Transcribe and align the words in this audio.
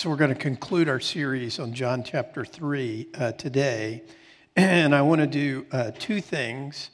So, 0.00 0.08
we're 0.08 0.16
going 0.16 0.32
to 0.32 0.34
conclude 0.34 0.88
our 0.88 0.98
series 0.98 1.58
on 1.58 1.74
John 1.74 2.02
chapter 2.02 2.42
3 2.42 3.08
uh, 3.12 3.32
today. 3.32 4.02
And 4.56 4.94
I 4.94 5.02
want 5.02 5.20
to 5.20 5.26
do 5.26 5.66
uh, 5.72 5.90
two 5.98 6.22
things. 6.22 6.88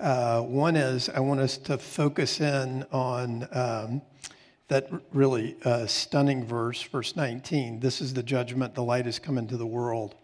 Uh, 0.00 0.40
one 0.42 0.74
is 0.74 1.08
I 1.08 1.20
want 1.20 1.38
us 1.38 1.56
to 1.58 1.78
focus 1.78 2.40
in 2.40 2.84
on 2.90 3.46
um, 3.52 4.02
that 4.66 4.90
really 5.12 5.54
uh, 5.64 5.86
stunning 5.86 6.44
verse, 6.44 6.82
verse 6.82 7.14
19. 7.14 7.78
This 7.78 8.00
is 8.00 8.12
the 8.12 8.24
judgment, 8.24 8.74
the 8.74 8.82
light 8.82 9.06
has 9.06 9.20
come 9.20 9.38
into 9.38 9.56
the 9.56 9.64
world, 9.64 10.16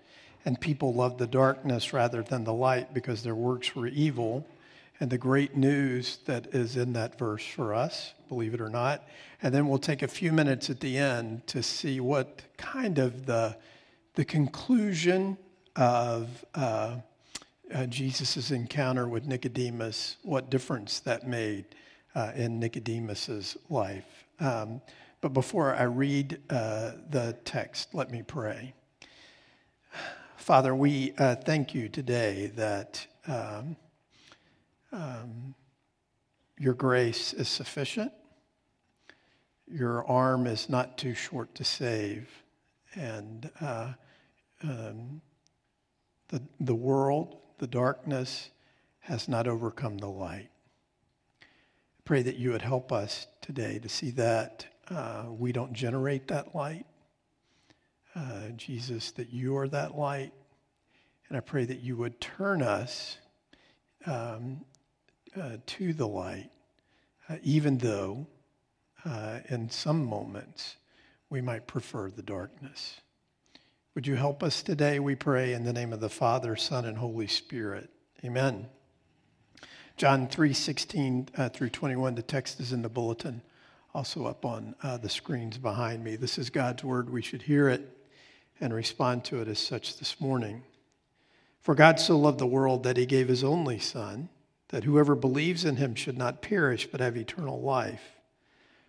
and 0.44 0.60
people 0.60 0.92
love 0.92 1.18
the 1.18 1.28
darkness 1.28 1.92
rather 1.92 2.24
than 2.24 2.42
the 2.42 2.52
light 2.52 2.92
because 2.92 3.22
their 3.22 3.36
works 3.36 3.76
were 3.76 3.86
evil 3.86 4.44
and 5.00 5.10
the 5.10 5.18
great 5.18 5.56
news 5.56 6.18
that 6.26 6.46
is 6.54 6.76
in 6.76 6.92
that 6.92 7.18
verse 7.18 7.44
for 7.44 7.74
us, 7.74 8.14
believe 8.28 8.54
it 8.54 8.60
or 8.60 8.68
not. 8.68 9.04
And 9.42 9.52
then 9.52 9.68
we'll 9.68 9.78
take 9.78 10.02
a 10.02 10.08
few 10.08 10.32
minutes 10.32 10.70
at 10.70 10.80
the 10.80 10.96
end 10.96 11.46
to 11.48 11.62
see 11.62 12.00
what 12.00 12.42
kind 12.56 12.98
of 12.98 13.26
the, 13.26 13.56
the 14.14 14.24
conclusion 14.24 15.36
of 15.74 16.44
uh, 16.54 16.96
uh, 17.74 17.86
Jesus' 17.86 18.50
encounter 18.52 19.08
with 19.08 19.26
Nicodemus, 19.26 20.16
what 20.22 20.48
difference 20.48 21.00
that 21.00 21.26
made 21.26 21.64
uh, 22.14 22.30
in 22.36 22.60
Nicodemus's 22.60 23.56
life. 23.68 24.24
Um, 24.38 24.80
but 25.20 25.32
before 25.32 25.74
I 25.74 25.84
read 25.84 26.40
uh, 26.50 26.92
the 27.10 27.36
text, 27.44 27.94
let 27.94 28.10
me 28.10 28.22
pray. 28.22 28.74
Father, 30.36 30.74
we 30.74 31.14
uh, 31.18 31.34
thank 31.34 31.74
you 31.74 31.88
today 31.88 32.52
that. 32.54 33.06
Um, 33.26 33.76
um, 34.94 35.54
your 36.58 36.74
grace 36.74 37.32
is 37.32 37.48
sufficient. 37.48 38.12
Your 39.66 40.06
arm 40.06 40.46
is 40.46 40.68
not 40.68 40.96
too 40.96 41.14
short 41.14 41.54
to 41.56 41.64
save. 41.64 42.28
And 42.94 43.50
uh, 43.60 43.92
um, 44.62 45.20
the, 46.28 46.40
the 46.60 46.74
world, 46.74 47.38
the 47.58 47.66
darkness, 47.66 48.50
has 49.00 49.28
not 49.28 49.48
overcome 49.48 49.98
the 49.98 50.08
light. 50.08 50.48
I 51.42 52.02
pray 52.04 52.22
that 52.22 52.36
you 52.36 52.52
would 52.52 52.62
help 52.62 52.92
us 52.92 53.26
today 53.40 53.80
to 53.80 53.88
see 53.88 54.10
that 54.12 54.66
uh, 54.88 55.24
we 55.28 55.50
don't 55.50 55.72
generate 55.72 56.28
that 56.28 56.54
light. 56.54 56.86
Uh, 58.14 58.50
Jesus, 58.56 59.10
that 59.12 59.32
you 59.32 59.56
are 59.56 59.66
that 59.68 59.98
light. 59.98 60.32
And 61.28 61.36
I 61.36 61.40
pray 61.40 61.64
that 61.64 61.80
you 61.80 61.96
would 61.96 62.20
turn 62.20 62.62
us 62.62 63.18
um, 64.06 64.60
uh, 65.40 65.56
to 65.66 65.92
the 65.92 66.06
light, 66.06 66.50
uh, 67.28 67.36
even 67.42 67.78
though 67.78 68.26
uh, 69.04 69.40
in 69.48 69.68
some 69.68 70.04
moments 70.04 70.76
we 71.28 71.40
might 71.40 71.66
prefer 71.66 72.10
the 72.10 72.22
darkness. 72.22 73.00
Would 73.94 74.06
you 74.06 74.16
help 74.16 74.42
us 74.42 74.62
today, 74.62 74.98
we 74.98 75.14
pray, 75.14 75.52
in 75.52 75.64
the 75.64 75.72
name 75.72 75.92
of 75.92 76.00
the 76.00 76.08
Father, 76.08 76.56
Son, 76.56 76.84
and 76.84 76.98
Holy 76.98 77.26
Spirit? 77.26 77.90
Amen. 78.24 78.66
John 79.96 80.26
3 80.26 80.52
16 80.52 81.28
uh, 81.36 81.48
through 81.50 81.70
21, 81.70 82.16
the 82.16 82.22
text 82.22 82.58
is 82.58 82.72
in 82.72 82.82
the 82.82 82.88
bulletin, 82.88 83.42
also 83.94 84.26
up 84.26 84.44
on 84.44 84.74
uh, 84.82 84.96
the 84.96 85.08
screens 85.08 85.58
behind 85.58 86.02
me. 86.02 86.16
This 86.16 86.38
is 86.38 86.50
God's 86.50 86.82
word. 86.82 87.10
We 87.10 87.22
should 87.22 87.42
hear 87.42 87.68
it 87.68 87.88
and 88.60 88.74
respond 88.74 89.24
to 89.26 89.40
it 89.40 89.48
as 89.48 89.58
such 89.58 89.98
this 89.98 90.20
morning. 90.20 90.64
For 91.60 91.74
God 91.74 92.00
so 92.00 92.18
loved 92.18 92.40
the 92.40 92.46
world 92.46 92.82
that 92.82 92.96
he 92.96 93.06
gave 93.06 93.28
his 93.28 93.44
only 93.44 93.78
Son 93.78 94.28
that 94.68 94.84
whoever 94.84 95.14
believes 95.14 95.64
in 95.64 95.76
him 95.76 95.94
should 95.94 96.18
not 96.18 96.42
perish 96.42 96.86
but 96.86 97.00
have 97.00 97.16
eternal 97.16 97.60
life. 97.60 98.14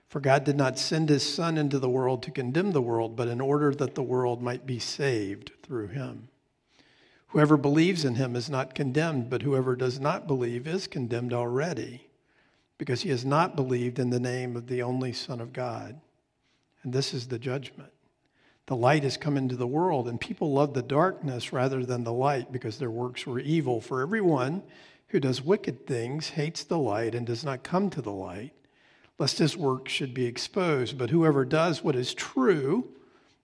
For 0.08 0.20
God 0.20 0.44
did 0.44 0.56
not 0.56 0.80
send 0.80 1.09
his 1.09 1.23
Son 1.23 1.58
into 1.58 1.80
the 1.80 1.90
world 1.90 2.23
to 2.23 2.32
condemn 2.32 2.72
the 2.72 2.82
world, 2.82 3.16
but 3.16 3.28
in 3.28 3.42
order 3.42 3.73
that 3.73 3.95
the 3.95 4.04
world 4.04 4.42
might 4.42 4.66
be 4.66 4.80
saved 4.80 5.52
through 5.64 5.88
him. 5.88 6.30
Whoever 7.30 7.58
believes 7.58 8.05
in 8.05 8.16
him 8.16 8.36
is 8.36 8.49
not 8.49 8.76
condemned, 8.76 9.30
but 9.30 9.42
whoever 9.42 9.76
does 9.76 9.99
not 9.99 10.27
believe 10.27 10.67
is 10.67 10.88
condemned 10.88 11.33
already, 11.33 12.08
because 12.78 13.02
he 13.02 13.10
has 13.10 13.26
not 13.26 13.55
believed 13.55 13.99
in 13.99 14.10
the 14.10 14.20
name 14.20 14.55
of 14.55 14.67
the 14.67 14.83
only 14.83 15.11
Son 15.11 15.42
of 15.42 15.52
God. 15.52 15.99
And 16.83 16.94
this 16.94 17.14
is 17.14 17.28
the 17.28 17.39
judgment. 17.39 17.92
The 18.67 18.76
light 18.76 19.04
has 19.04 19.17
come 19.17 19.38
into 19.38 19.55
the 19.55 19.67
world, 19.67 20.08
and 20.08 20.20
people 20.22 20.54
love 20.54 20.73
the 20.73 20.82
darkness 20.82 21.52
rather 21.52 21.86
than 21.86 22.04
the 22.04 22.14
light 22.14 22.52
because 22.52 22.78
their 22.78 22.89
works 22.89 23.28
were 23.28 23.39
evil. 23.39 23.82
For 23.82 24.02
everyone 24.02 24.64
who 25.15 25.20
does 25.21 25.42
wicked 25.42 25.87
things 25.87 26.31
hates 26.31 26.65
the 26.65 26.77
light 26.77 27.15
and 27.15 27.26
does 27.26 27.42
not 27.42 27.64
come 27.64 27.89
to 27.89 28.02
the 28.02 28.11
light, 28.11 28.52
lest 29.17 29.37
his 29.37 29.55
work 29.55 29.87
should 29.87 30.14
be 30.14 30.26
exposed. 30.26 30.98
But 30.98 31.09
whoever 31.09 31.45
does 31.45 31.81
what 31.81 31.95
is 31.95 32.14
true 32.14 32.89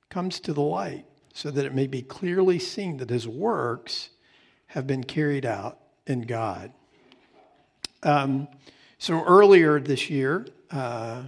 comes 0.09 0.41
to 0.41 0.51
the 0.51 0.61
light, 0.61 1.05
so 1.33 1.49
that 1.49 1.65
it 1.65 1.73
may 1.73 1.87
be 1.87 2.01
clearly 2.01 2.59
seen 2.59 2.97
that 2.97 3.09
his 3.09 3.25
works 3.25 4.09
have 4.67 4.85
been 4.85 5.05
carried 5.05 5.45
out 5.45 5.79
in 6.05 6.23
God. 6.23 6.73
Um, 8.03 8.49
so 8.97 9.23
earlier 9.23 9.79
this 9.79 10.09
year, 10.09 10.47
uh, 10.71 11.23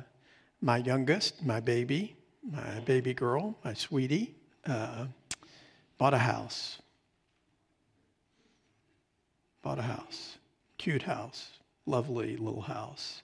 my 0.60 0.76
youngest, 0.80 1.42
my 1.42 1.62
baby, 1.62 2.18
my 2.52 2.82
baby 2.82 3.14
girl, 3.14 3.58
my 3.64 3.74
sweetie, 3.74 4.36
uh, 4.68 5.06
bought 5.98 6.14
a 6.14 6.18
house 6.18 6.82
bought 9.64 9.80
a 9.80 9.84
house, 9.84 10.38
cute 10.78 11.02
house, 11.02 11.58
lovely 11.88 12.38
little 12.38 12.62
house. 12.62 13.24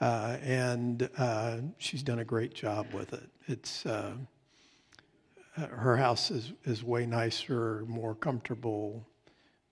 Uh, 0.00 0.38
and 0.42 1.10
uh, 1.18 1.58
she's 1.76 2.02
done 2.02 2.20
a 2.20 2.24
great 2.24 2.54
job 2.54 2.94
with 2.94 3.12
it. 3.12 3.28
It's 3.46 3.84
uh, 3.84 4.14
her 5.56 5.96
house 5.96 6.30
is, 6.30 6.52
is 6.64 6.82
way 6.82 7.04
nicer, 7.06 7.84
more 7.86 8.14
comfortable, 8.14 9.06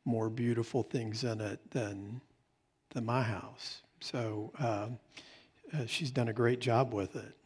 more 0.04 0.28
beautiful 0.28 0.82
things 0.82 1.24
in 1.24 1.40
it 1.40 1.58
than 1.70 2.20
than 2.90 3.04
my 3.04 3.22
house. 3.22 3.82
So 4.00 4.52
uh, 4.58 4.88
uh, 5.72 5.86
she's 5.86 6.10
done 6.10 6.28
a 6.28 6.32
great 6.32 6.60
job 6.60 6.94
with 6.94 7.16
it. 7.16 7.36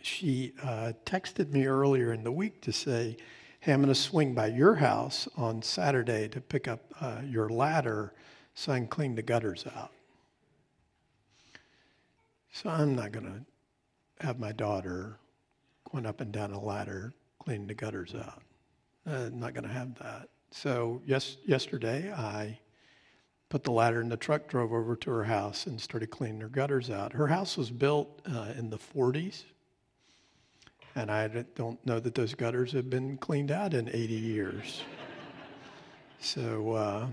She 0.00 0.54
uh, 0.62 0.92
texted 1.04 1.50
me 1.50 1.66
earlier 1.66 2.12
in 2.12 2.24
the 2.24 2.32
week 2.32 2.62
to 2.62 2.72
say 2.72 3.16
hey, 3.66 3.72
I'm 3.72 3.82
going 3.82 3.92
to 3.92 4.00
swing 4.00 4.32
by 4.32 4.46
your 4.46 4.76
house 4.76 5.26
on 5.36 5.60
Saturday 5.60 6.28
to 6.28 6.40
pick 6.40 6.68
up 6.68 6.84
uh, 7.00 7.20
your 7.24 7.48
ladder 7.48 8.12
so 8.54 8.70
I 8.70 8.78
can 8.78 8.86
clean 8.86 9.16
the 9.16 9.22
gutters 9.22 9.64
out. 9.74 9.90
So 12.52 12.70
I'm 12.70 12.94
not 12.94 13.10
going 13.10 13.26
to 13.26 14.24
have 14.24 14.38
my 14.38 14.52
daughter 14.52 15.18
going 15.90 16.06
up 16.06 16.20
and 16.20 16.30
down 16.30 16.52
a 16.52 16.60
ladder 16.60 17.12
cleaning 17.40 17.66
the 17.66 17.74
gutters 17.74 18.14
out. 18.14 18.40
I'm 19.04 19.40
not 19.40 19.52
going 19.52 19.66
to 19.66 19.74
have 19.74 19.98
that. 19.98 20.28
So 20.52 21.02
yes, 21.04 21.36
yesterday 21.44 22.12
I 22.12 22.60
put 23.48 23.64
the 23.64 23.72
ladder 23.72 24.00
in 24.00 24.08
the 24.08 24.16
truck, 24.16 24.46
drove 24.46 24.72
over 24.72 24.94
to 24.94 25.10
her 25.10 25.24
house, 25.24 25.66
and 25.66 25.80
started 25.80 26.12
cleaning 26.12 26.40
her 26.40 26.48
gutters 26.48 26.88
out. 26.88 27.14
Her 27.14 27.26
house 27.26 27.56
was 27.56 27.72
built 27.72 28.22
uh, 28.32 28.52
in 28.56 28.70
the 28.70 28.78
40s, 28.78 29.42
and 30.96 31.10
I 31.10 31.28
don't 31.54 31.84
know 31.86 32.00
that 32.00 32.14
those 32.14 32.34
gutters 32.34 32.72
have 32.72 32.90
been 32.90 33.18
cleaned 33.18 33.52
out 33.52 33.74
in 33.74 33.88
80 33.88 34.14
years. 34.14 34.82
so 36.18 36.72
uh, 36.72 37.06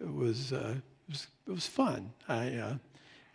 it, 0.00 0.12
was, 0.12 0.52
uh, 0.52 0.74
it, 0.76 1.10
was, 1.10 1.26
it 1.46 1.50
was 1.52 1.66
fun. 1.66 2.10
I, 2.28 2.56
uh, 2.56 2.74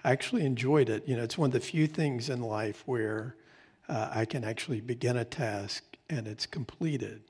actually 0.06 0.46
enjoyed 0.46 0.90
it. 0.90 1.07
You 1.07 1.18
know, 1.18 1.23
it's 1.23 1.38
one 1.38 1.50
of 1.50 1.53
the 1.53 1.59
few 1.59 1.88
things 1.88 2.29
in 2.29 2.41
life 2.41 2.84
where 2.85 3.35
uh, 3.90 4.09
I 4.12 4.25
can 4.25 4.44
actually 4.44 4.81
begin 4.81 5.18
a 5.18 5.25
task 5.25 5.84
and 6.09 6.28
it's 6.28 6.46
completed. 6.46 7.22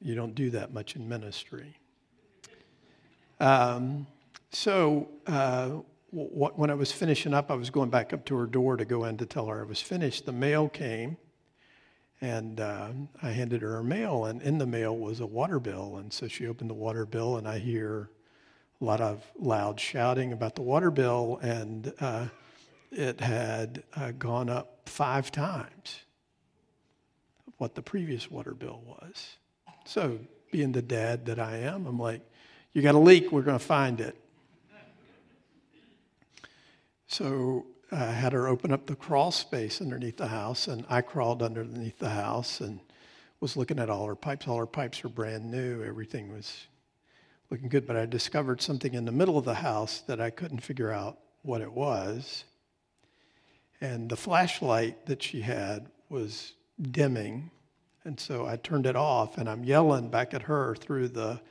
You 0.00 0.14
don't 0.14 0.34
do 0.34 0.50
that 0.50 0.72
much 0.72 0.96
in 0.96 1.08
ministry. 1.08 1.76
Um, 3.40 4.06
so 4.50 5.08
uh, 5.26 5.70
when 6.12 6.68
I 6.68 6.74
was 6.74 6.92
finishing 6.92 7.32
up, 7.32 7.50
I 7.50 7.54
was 7.54 7.70
going 7.70 7.88
back 7.88 8.12
up 8.12 8.26
to 8.26 8.36
her 8.36 8.46
door 8.46 8.76
to 8.76 8.84
go 8.84 9.04
in 9.04 9.16
to 9.16 9.26
tell 9.26 9.46
her 9.46 9.62
I 9.62 9.64
was 9.64 9.80
finished. 9.80 10.26
The 10.26 10.32
mail 10.32 10.68
came, 10.68 11.16
and 12.20 12.60
uh, 12.60 12.90
I 13.22 13.30
handed 13.30 13.62
her 13.62 13.72
her 13.72 13.82
mail, 13.82 14.26
and 14.26 14.42
in 14.42 14.58
the 14.58 14.66
mail 14.66 14.96
was 14.96 15.20
a 15.20 15.26
water 15.26 15.58
bill. 15.58 15.96
And 15.96 16.12
so 16.12 16.28
she 16.28 16.46
opened 16.46 16.68
the 16.68 16.74
water 16.74 17.06
bill, 17.06 17.38
and 17.38 17.48
I 17.48 17.58
hear 17.58 18.10
a 18.80 18.84
lot 18.84 19.00
of 19.00 19.24
loud 19.38 19.80
shouting 19.80 20.34
about 20.34 20.54
the 20.54 20.60
water 20.60 20.90
bill, 20.90 21.38
and 21.42 21.92
uh, 21.98 22.26
it 22.90 23.20
had 23.20 23.82
uh, 23.96 24.12
gone 24.12 24.50
up 24.50 24.82
five 24.84 25.32
times 25.32 26.00
what 27.56 27.74
the 27.74 27.82
previous 27.82 28.30
water 28.30 28.52
bill 28.52 28.82
was. 28.86 29.38
So, 29.86 30.18
being 30.50 30.72
the 30.72 30.82
dad 30.82 31.24
that 31.26 31.38
I 31.38 31.58
am, 31.58 31.86
I'm 31.86 31.98
like, 31.98 32.20
you 32.74 32.82
got 32.82 32.94
a 32.94 32.98
leak, 32.98 33.32
we're 33.32 33.42
going 33.42 33.58
to 33.58 33.64
find 33.64 33.98
it. 33.98 34.21
So 37.12 37.66
I 37.90 38.06
had 38.06 38.32
her 38.32 38.48
open 38.48 38.72
up 38.72 38.86
the 38.86 38.96
crawl 38.96 39.32
space 39.32 39.82
underneath 39.82 40.16
the 40.16 40.28
house, 40.28 40.66
and 40.66 40.86
I 40.88 41.02
crawled 41.02 41.42
underneath 41.42 41.98
the 41.98 42.08
house 42.08 42.62
and 42.62 42.80
was 43.38 43.54
looking 43.54 43.78
at 43.78 43.90
all 43.90 44.06
her 44.06 44.14
pipes. 44.14 44.48
All 44.48 44.56
her 44.56 44.64
pipes 44.64 45.02
were 45.02 45.10
brand 45.10 45.50
new. 45.50 45.84
Everything 45.84 46.32
was 46.32 46.68
looking 47.50 47.68
good, 47.68 47.86
but 47.86 47.98
I 47.98 48.06
discovered 48.06 48.62
something 48.62 48.94
in 48.94 49.04
the 49.04 49.12
middle 49.12 49.36
of 49.36 49.44
the 49.44 49.52
house 49.52 50.00
that 50.06 50.22
I 50.22 50.30
couldn't 50.30 50.60
figure 50.60 50.90
out 50.90 51.18
what 51.42 51.60
it 51.60 51.70
was. 51.70 52.44
And 53.82 54.08
the 54.08 54.16
flashlight 54.16 55.04
that 55.04 55.22
she 55.22 55.42
had 55.42 55.88
was 56.08 56.54
dimming. 56.80 57.50
And 58.04 58.18
so 58.18 58.46
I 58.46 58.56
turned 58.56 58.86
it 58.86 58.96
off 58.96 59.36
and 59.36 59.50
I'm 59.50 59.64
yelling 59.64 60.08
back 60.08 60.32
at 60.32 60.42
her 60.44 60.76
through 60.76 61.08
the 61.08 61.42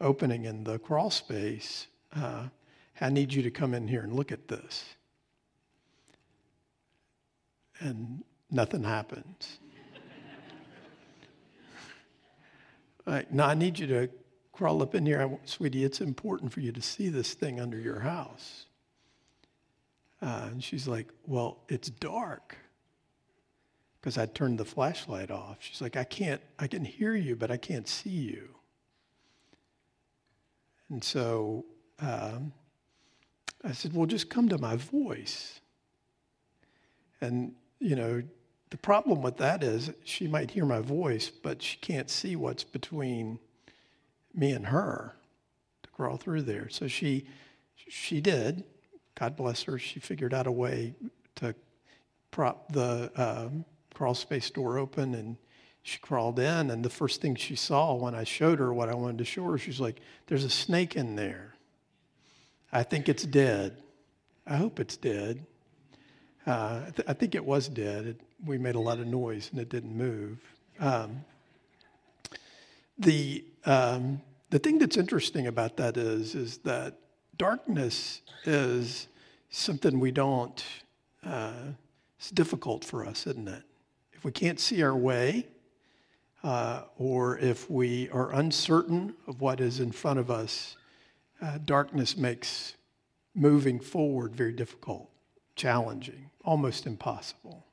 opening 0.00 0.46
in 0.46 0.64
the 0.64 0.78
crawl 0.78 1.10
space. 1.10 1.88
Uh, 2.16 2.44
I 3.02 3.10
need 3.10 3.34
you 3.34 3.42
to 3.42 3.50
come 3.50 3.74
in 3.74 3.86
here 3.86 4.00
and 4.00 4.14
look 4.14 4.32
at 4.32 4.48
this. 4.48 4.84
And 7.80 8.22
nothing 8.50 8.84
happens. 8.84 9.58
Right. 13.06 13.32
Now 13.32 13.48
I 13.48 13.54
need 13.54 13.78
you 13.78 13.86
to 13.88 14.08
crawl 14.52 14.82
up 14.82 14.94
in 14.94 15.04
here. 15.04 15.38
Sweetie, 15.44 15.84
it's 15.84 16.00
important 16.00 16.52
for 16.52 16.60
you 16.60 16.70
to 16.70 16.82
see 16.82 17.08
this 17.08 17.34
thing 17.34 17.60
under 17.60 17.78
your 17.78 17.98
house. 17.98 18.66
Uh, 20.22 20.48
and 20.52 20.62
she's 20.62 20.86
like, 20.86 21.08
Well, 21.26 21.58
it's 21.68 21.90
dark. 21.90 22.56
Because 24.00 24.16
I 24.16 24.26
turned 24.26 24.58
the 24.58 24.64
flashlight 24.64 25.30
off. 25.30 25.56
She's 25.60 25.80
like, 25.80 25.96
I 25.96 26.04
can't, 26.04 26.40
I 26.58 26.66
can 26.66 26.84
hear 26.84 27.14
you, 27.14 27.36
but 27.36 27.50
I 27.50 27.56
can't 27.56 27.88
see 27.88 28.10
you. 28.10 28.48
And 30.88 31.02
so 31.02 31.64
um, 32.00 32.52
I 33.64 33.72
said, 33.72 33.92
Well, 33.94 34.06
just 34.06 34.30
come 34.30 34.48
to 34.50 34.58
my 34.58 34.76
voice. 34.76 35.60
And, 37.20 37.54
you 37.80 37.96
know, 37.96 38.22
the 38.70 38.76
problem 38.76 39.22
with 39.22 39.38
that 39.38 39.64
is 39.64 39.90
she 40.04 40.28
might 40.28 40.52
hear 40.52 40.64
my 40.64 40.80
voice, 40.80 41.28
but 41.28 41.60
she 41.60 41.76
can't 41.78 42.08
see 42.08 42.36
what's 42.36 42.62
between 42.62 43.40
me 44.32 44.52
and 44.52 44.66
her 44.66 45.16
to 45.82 45.90
crawl 45.90 46.16
through 46.16 46.42
there. 46.42 46.68
So 46.68 46.86
she, 46.86 47.26
she 47.76 48.20
did. 48.20 48.62
God 49.16 49.34
bless 49.36 49.64
her. 49.64 49.78
She 49.78 49.98
figured 49.98 50.32
out 50.32 50.46
a 50.46 50.52
way 50.52 50.94
to 51.36 51.54
prop 52.30 52.70
the 52.72 53.10
um, 53.16 53.64
crawl 53.92 54.14
space 54.14 54.50
door 54.50 54.78
open 54.78 55.14
and 55.14 55.36
she 55.82 55.98
crawled 55.98 56.38
in. 56.38 56.70
And 56.70 56.84
the 56.84 56.90
first 56.90 57.20
thing 57.20 57.34
she 57.34 57.56
saw 57.56 57.94
when 57.94 58.14
I 58.14 58.24
showed 58.24 58.60
her 58.60 58.72
what 58.72 58.88
I 58.88 58.94
wanted 58.94 59.18
to 59.18 59.24
show 59.24 59.44
her, 59.50 59.58
she's 59.58 59.80
like, 59.80 60.00
There's 60.26 60.44
a 60.44 60.50
snake 60.50 60.94
in 60.94 61.16
there. 61.16 61.54
I 62.72 62.84
think 62.84 63.08
it's 63.08 63.24
dead. 63.24 63.82
I 64.46 64.56
hope 64.56 64.78
it's 64.78 64.96
dead. 64.96 65.44
Uh, 66.46 66.80
I, 66.86 66.90
th- 66.90 67.08
I, 67.08 67.12
think 67.12 67.34
it 67.34 67.44
was 67.44 67.68
dead. 67.68 68.06
It, 68.06 68.20
we 68.44 68.56
made 68.56 68.74
a 68.74 68.80
lot 68.80 68.98
of 68.98 69.06
noise 69.06 69.50
and 69.52 69.60
it 69.60 69.68
didn't 69.68 69.96
move. 69.96 70.38
Um, 70.78 71.24
the 72.98 73.44
um, 73.66 74.20
the 74.50 74.58
thing 74.58 74.78
that's 74.78 74.96
interesting 74.96 75.46
about 75.46 75.76
that 75.76 75.96
is 75.96 76.34
is 76.34 76.58
that 76.58 76.98
darkness 77.36 78.22
is 78.44 79.08
something 79.50 80.00
we 80.00 80.10
don't. 80.10 80.64
Uh, 81.24 81.72
it's 82.18 82.30
difficult 82.30 82.84
for 82.84 83.04
us, 83.04 83.26
isn't 83.26 83.48
it? 83.48 83.62
If 84.12 84.24
we 84.24 84.32
can't 84.32 84.60
see 84.60 84.82
our 84.82 84.96
way, 84.96 85.46
uh, 86.42 86.82
or 86.96 87.38
if 87.38 87.70
we 87.70 88.08
are 88.10 88.32
uncertain 88.32 89.14
of 89.26 89.40
what 89.40 89.60
is 89.60 89.80
in 89.80 89.92
front 89.92 90.18
of 90.18 90.30
us, 90.30 90.76
uh, 91.40 91.58
darkness 91.64 92.16
makes 92.16 92.74
moving 93.34 93.80
forward 93.80 94.34
very 94.34 94.52
difficult, 94.52 95.10
challenging, 95.54 96.29
almost 96.50 96.86
impossible 96.86 97.64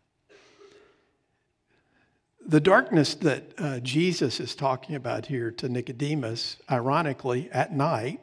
the 2.48 2.62
darkness 2.62 3.14
that 3.16 3.44
uh, 3.58 3.80
Jesus 3.82 4.40
is 4.40 4.56
talking 4.56 4.96
about 4.96 5.26
here 5.26 5.52
to 5.52 5.68
Nicodemus, 5.68 6.56
ironically, 6.72 7.50
at 7.52 7.74
night, 7.74 8.22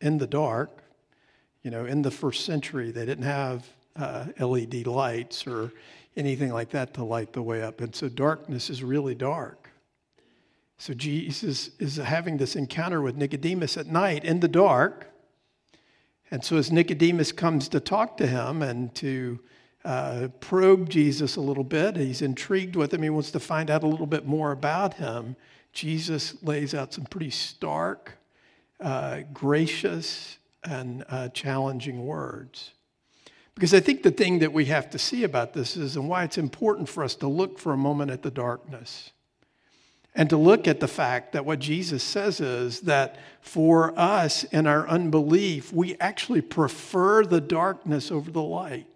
in 0.00 0.18
the 0.18 0.28
dark, 0.28 0.84
you 1.62 1.70
know, 1.72 1.84
in 1.84 2.02
the 2.02 2.10
first 2.10 2.44
century, 2.44 2.92
they 2.92 3.04
didn't 3.04 3.24
have 3.24 3.66
uh, 3.96 4.26
LED 4.38 4.86
lights 4.86 5.46
or 5.46 5.72
anything 6.16 6.52
like 6.52 6.70
that 6.70 6.94
to 6.94 7.04
light 7.04 7.32
the 7.32 7.42
way 7.42 7.62
up. 7.62 7.80
And 7.80 7.94
so 7.94 8.08
darkness 8.08 8.70
is 8.70 8.84
really 8.84 9.14
dark. 9.14 9.70
So 10.78 10.94
Jesus 10.94 11.70
is 11.80 11.96
having 11.96 12.36
this 12.36 12.54
encounter 12.54 13.02
with 13.02 13.16
Nicodemus 13.16 13.76
at 13.76 13.86
night 13.86 14.24
in 14.24 14.38
the 14.38 14.48
dark. 14.48 15.10
And 16.30 16.44
so 16.44 16.56
as 16.58 16.70
Nicodemus 16.70 17.32
comes 17.32 17.68
to 17.70 17.80
talk 17.80 18.16
to 18.18 18.26
him 18.26 18.62
and 18.62 18.94
to 18.96 19.40
uh, 19.84 20.28
probe 20.40 20.88
Jesus 20.88 21.36
a 21.36 21.40
little 21.40 21.64
bit. 21.64 21.96
He's 21.96 22.22
intrigued 22.22 22.76
with 22.76 22.92
him. 22.92 23.02
He 23.02 23.10
wants 23.10 23.30
to 23.32 23.40
find 23.40 23.70
out 23.70 23.82
a 23.82 23.86
little 23.86 24.06
bit 24.06 24.26
more 24.26 24.52
about 24.52 24.94
him. 24.94 25.36
Jesus 25.72 26.42
lays 26.42 26.74
out 26.74 26.94
some 26.94 27.04
pretty 27.04 27.30
stark, 27.30 28.12
uh, 28.80 29.20
gracious, 29.32 30.38
and 30.62 31.04
uh, 31.08 31.28
challenging 31.28 32.06
words. 32.06 32.70
Because 33.54 33.74
I 33.74 33.80
think 33.80 34.02
the 34.02 34.10
thing 34.10 34.40
that 34.40 34.52
we 34.52 34.64
have 34.66 34.90
to 34.90 34.98
see 34.98 35.22
about 35.22 35.52
this 35.52 35.76
is, 35.76 35.96
and 35.96 36.08
why 36.08 36.24
it's 36.24 36.38
important 36.38 36.88
for 36.88 37.04
us 37.04 37.14
to 37.16 37.28
look 37.28 37.58
for 37.58 37.72
a 37.72 37.76
moment 37.76 38.10
at 38.10 38.22
the 38.22 38.30
darkness 38.30 39.10
and 40.14 40.30
to 40.30 40.36
look 40.36 40.66
at 40.66 40.80
the 40.80 40.88
fact 40.88 41.32
that 41.32 41.44
what 41.44 41.58
Jesus 41.58 42.02
says 42.02 42.40
is 42.40 42.80
that 42.82 43.16
for 43.40 43.98
us 43.98 44.44
in 44.44 44.66
our 44.66 44.88
unbelief, 44.88 45.72
we 45.72 45.96
actually 45.98 46.40
prefer 46.40 47.24
the 47.24 47.40
darkness 47.40 48.10
over 48.10 48.30
the 48.30 48.42
light. 48.42 48.86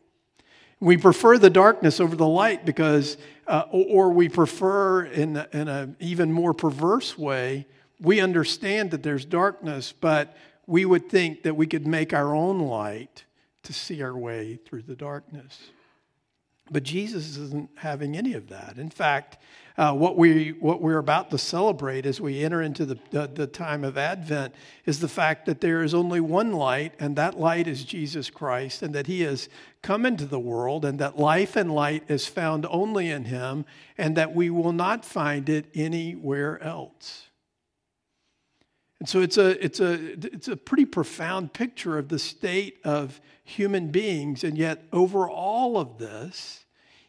We 0.80 0.96
prefer 0.96 1.38
the 1.38 1.50
darkness 1.50 1.98
over 2.00 2.14
the 2.14 2.26
light 2.26 2.64
because, 2.64 3.16
uh, 3.46 3.64
or 3.70 4.10
we 4.10 4.28
prefer 4.28 5.04
in, 5.04 5.36
in 5.52 5.68
an 5.68 5.96
even 5.98 6.32
more 6.32 6.54
perverse 6.54 7.18
way, 7.18 7.66
we 8.00 8.20
understand 8.20 8.92
that 8.92 9.02
there's 9.02 9.24
darkness, 9.24 9.92
but 9.92 10.36
we 10.66 10.84
would 10.84 11.08
think 11.08 11.42
that 11.42 11.56
we 11.56 11.66
could 11.66 11.86
make 11.86 12.12
our 12.12 12.34
own 12.34 12.60
light 12.60 13.24
to 13.64 13.72
see 13.72 14.02
our 14.02 14.16
way 14.16 14.58
through 14.64 14.82
the 14.82 14.94
darkness. 14.94 15.58
But 16.70 16.82
Jesus 16.82 17.36
isn't 17.36 17.70
having 17.76 18.16
any 18.16 18.34
of 18.34 18.48
that. 18.48 18.76
In 18.78 18.90
fact, 18.90 19.38
uh, 19.78 19.92
what, 19.92 20.16
we, 20.16 20.50
what 20.58 20.82
we're 20.82 20.98
about 20.98 21.30
to 21.30 21.38
celebrate 21.38 22.04
as 22.04 22.20
we 22.20 22.42
enter 22.42 22.60
into 22.60 22.84
the, 22.84 22.98
the, 23.12 23.46
time 23.46 23.84
of 23.84 23.96
Advent 23.96 24.52
is 24.84 24.98
the 24.98 25.08
fact 25.08 25.46
that 25.46 25.60
there 25.60 25.84
is 25.84 25.94
only 25.94 26.20
one 26.20 26.52
light, 26.52 26.94
and 26.98 27.14
that 27.14 27.38
light 27.38 27.68
is 27.68 27.84
Jesus 27.84 28.28
Christ, 28.28 28.82
and 28.82 28.92
that 28.96 29.06
He 29.06 29.20
has 29.22 29.48
come 29.80 30.04
into 30.04 30.26
the 30.26 30.40
world, 30.40 30.84
and 30.84 30.98
that 30.98 31.16
life 31.16 31.54
and 31.54 31.72
light 31.72 32.02
is 32.08 32.26
found 32.26 32.66
only 32.68 33.08
in 33.08 33.26
Him, 33.26 33.64
and 33.96 34.16
that 34.16 34.34
we 34.34 34.50
will 34.50 34.72
not 34.72 35.04
find 35.04 35.48
it 35.48 35.66
anywhere 35.76 36.60
else. 36.60 37.28
And 38.98 39.08
so 39.08 39.20
it's 39.20 39.38
a, 39.38 39.64
it's, 39.64 39.78
a, 39.78 39.92
it's 40.26 40.48
a 40.48 40.56
pretty 40.56 40.86
profound 40.86 41.52
picture 41.52 41.98
of 41.98 42.08
the 42.08 42.18
state 42.18 42.80
of 42.82 43.20
human 43.44 43.92
beings. 43.92 44.42
And 44.42 44.58
yet, 44.58 44.82
over 44.92 45.30
all 45.30 45.78
of 45.78 45.98
this, 45.98 46.64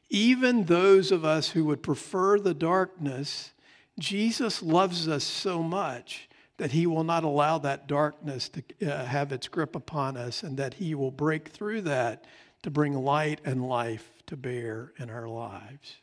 even 0.10 0.66
those 0.66 1.12
of 1.12 1.24
us 1.24 1.50
who 1.50 1.66
would 1.66 1.84
prefer 1.84 2.40
the 2.40 2.54
darkness, 2.54 3.52
Jesus 4.00 4.64
loves 4.64 5.08
us 5.08 5.24
so 5.24 5.62
much 5.62 6.30
that 6.58 6.72
he 6.72 6.88
will 6.88 7.04
not 7.04 7.24
allow 7.24 7.58
that 7.60 7.88
darkness 7.88 8.50
to 8.50 8.64
uh, 8.86 9.06
have 9.06 9.32
its 9.32 9.48
grip 9.48 9.76
upon 9.76 10.18
us 10.18 10.44
and 10.44 10.58
that 10.58 10.76
he 10.76 10.94
will 10.94 11.12
break 11.12 11.50
through 11.50 11.82
that 11.82 12.26
to 12.64 12.70
bring 12.70 12.94
light 12.94 13.40
and 13.46 13.68
life 13.68 14.12
to 14.28 14.36
bear 14.36 14.92
in 14.98 15.10
our 15.10 15.28
lives. 15.28 15.98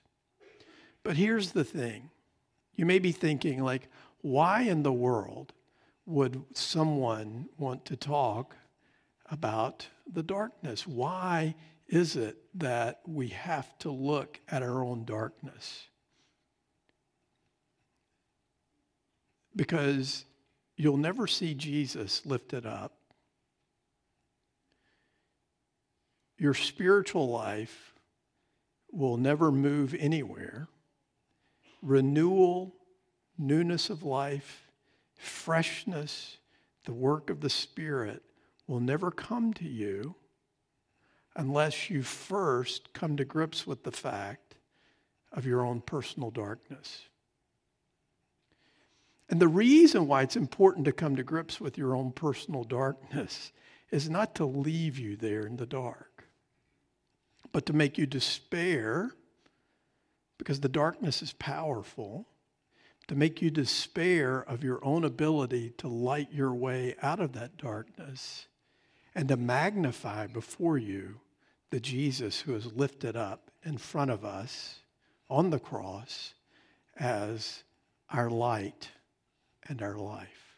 But 1.02 1.16
here's 1.16 1.52
the 1.52 1.64
thing 1.64 2.10
you 2.74 2.86
may 2.86 2.98
be 2.98 3.12
thinking, 3.12 3.62
like, 3.62 3.88
why 4.22 4.62
in 4.62 4.82
the 4.82 4.92
world 4.92 5.52
would 6.04 6.42
someone 6.54 7.48
want 7.58 7.84
to 7.86 7.96
talk 7.96 8.56
about 9.30 9.88
the 10.10 10.22
darkness? 10.22 10.86
Why 10.86 11.54
is 11.88 12.16
it 12.16 12.36
that 12.54 13.00
we 13.06 13.28
have 13.28 13.78
to 13.78 13.90
look 13.90 14.40
at 14.48 14.62
our 14.62 14.82
own 14.82 15.04
darkness? 15.04 15.86
Because 19.54 20.24
you'll 20.76 20.96
never 20.96 21.26
see 21.26 21.54
Jesus 21.54 22.26
lifted 22.26 22.66
up. 22.66 22.92
Your 26.38 26.54
spiritual 26.54 27.30
life 27.30 27.94
will 28.90 29.16
never 29.16 29.50
move 29.50 29.94
anywhere. 29.98 30.68
Renewal, 31.82 32.74
newness 33.38 33.90
of 33.90 34.02
life, 34.02 34.70
freshness, 35.16 36.38
the 36.84 36.92
work 36.92 37.30
of 37.30 37.40
the 37.40 37.50
Spirit 37.50 38.22
will 38.66 38.80
never 38.80 39.10
come 39.10 39.54
to 39.54 39.64
you 39.64 40.16
unless 41.36 41.90
you 41.90 42.02
first 42.02 42.92
come 42.92 43.16
to 43.16 43.24
grips 43.24 43.66
with 43.66 43.84
the 43.84 43.92
fact 43.92 44.56
of 45.32 45.46
your 45.46 45.64
own 45.64 45.82
personal 45.82 46.30
darkness. 46.30 47.02
And 49.28 49.40
the 49.40 49.48
reason 49.48 50.06
why 50.06 50.22
it's 50.22 50.36
important 50.36 50.86
to 50.86 50.92
come 50.92 51.16
to 51.16 51.22
grips 51.22 51.60
with 51.60 51.76
your 51.76 51.94
own 51.94 52.12
personal 52.12 52.64
darkness 52.64 53.52
is 53.90 54.08
not 54.08 54.34
to 54.36 54.46
leave 54.46 54.98
you 54.98 55.16
there 55.16 55.46
in 55.46 55.56
the 55.56 55.66
dark, 55.66 56.24
but 57.52 57.66
to 57.66 57.72
make 57.72 57.98
you 57.98 58.06
despair 58.06 59.12
because 60.38 60.60
the 60.60 60.68
darkness 60.68 61.22
is 61.22 61.32
powerful, 61.34 62.26
to 63.08 63.14
make 63.14 63.42
you 63.42 63.50
despair 63.50 64.40
of 64.40 64.64
your 64.64 64.84
own 64.84 65.04
ability 65.04 65.70
to 65.78 65.88
light 65.88 66.32
your 66.32 66.54
way 66.54 66.94
out 67.02 67.20
of 67.20 67.32
that 67.32 67.56
darkness 67.56 68.46
and 69.14 69.28
to 69.28 69.36
magnify 69.36 70.26
before 70.26 70.78
you 70.78 71.20
the 71.70 71.80
Jesus 71.80 72.40
who 72.40 72.54
is 72.54 72.72
lifted 72.72 73.16
up 73.16 73.50
in 73.64 73.78
front 73.78 74.10
of 74.10 74.24
us 74.24 74.76
on 75.28 75.50
the 75.50 75.58
cross 75.58 76.34
as 76.98 77.64
our 78.10 78.30
light 78.30 78.88
and 79.68 79.82
our 79.82 79.96
life. 79.96 80.56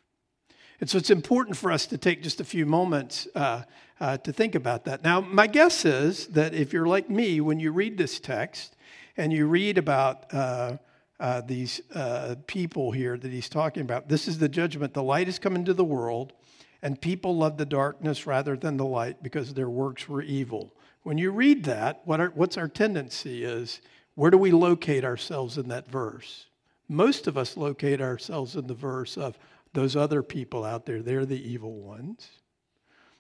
And 0.81 0.89
so 0.89 0.99
it's 0.99 1.11
important 1.11 1.57
for 1.57 1.73
us 1.73 1.87
to 1.87 1.99
take 1.99 2.23
just 2.23 2.41
a 2.41 2.45
few 2.45 2.65
moments 2.65 3.27
uh, 3.35 3.63
uh, 3.99 4.19
to 4.19 4.33
think 4.33 4.55
about 4.55 4.85
that. 4.85 5.03
Now, 5.03 5.21
my 5.21 5.49
guess 5.49 5.85
is 5.85 6.29
that 6.29 6.55
if 6.55 6.73
you're 6.73 6.87
like 6.87 7.11
me, 7.11 7.41
when 7.41 7.59
you 7.59 7.73
read 7.73 7.99
this 7.99 8.21
text 8.21 8.77
and 9.17 9.33
you 9.33 9.47
read 9.47 9.79
about 9.79 10.33
uh, 10.33 10.77
uh 11.19 11.41
these 11.41 11.81
uh, 11.95 12.37
people 12.47 12.93
here 12.93 13.19
that 13.19 13.33
he's 13.33 13.49
talking 13.49 13.83
about, 13.83 14.09
this 14.09 14.29
is 14.29 14.39
the 14.39 14.49
judgment. 14.49 14.95
The 14.95 15.03
light 15.03 15.27
has 15.27 15.41
come 15.41 15.57
into 15.57 15.75
the 15.75 15.85
world, 15.85 16.33
and 16.81 17.01
people 17.01 17.37
love 17.37 17.57
the 17.57 17.67
darkness 17.67 18.25
rather 18.25 18.57
than 18.57 18.77
the 18.77 18.85
light 18.85 19.21
because 19.21 19.55
their 19.55 19.71
works 19.71 20.09
were 20.09 20.23
evil. 20.23 20.73
When 21.09 21.17
you 21.17 21.31
read 21.31 21.65
that, 21.65 22.03
what 22.05 22.21
our, 22.21 22.29
what's 22.35 22.59
our 22.59 22.69
tendency 22.69 23.43
is 23.43 23.81
where 24.15 24.31
do 24.31 24.37
we 24.37 24.51
locate 24.51 25.07
ourselves 25.07 25.57
in 25.57 25.69
that 25.69 25.89
verse? 25.89 26.49
Most 26.87 27.27
of 27.27 27.39
us 27.39 27.57
locate 27.57 28.03
ourselves 28.03 28.57
in 28.57 28.67
the 28.67 28.75
verse 28.75 29.17
of 29.17 29.39
those 29.73 29.97
other 29.97 30.23
people 30.23 30.67
out 30.67 30.85
there, 30.85 31.01
they're 31.01 31.25
the 31.25 31.41
evil 31.41 31.73
ones. 31.73 32.29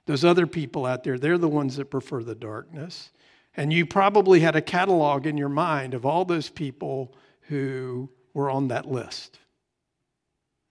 Those 0.05 0.23
other 0.23 0.47
people 0.47 0.85
out 0.85 1.03
there, 1.03 1.19
they're 1.19 1.39
the 1.39 1.49
ones 1.49 1.77
that 1.77 1.87
prefer 1.87 2.23
the 2.23 2.35
darkness. 2.35 3.11
And 3.57 3.73
you 3.73 3.87
probably 3.87 4.41
had 4.41 4.55
a 4.55 4.61
catalog 4.61 5.27
in 5.27 5.39
your 5.39 5.49
mind 5.49 5.95
of 5.95 6.05
all 6.05 6.27
those 6.27 6.51
people 6.51 7.15
who 7.45 8.11
were 8.35 8.51
on 8.51 8.69
that 8.69 8.87
list. 8.87 9.39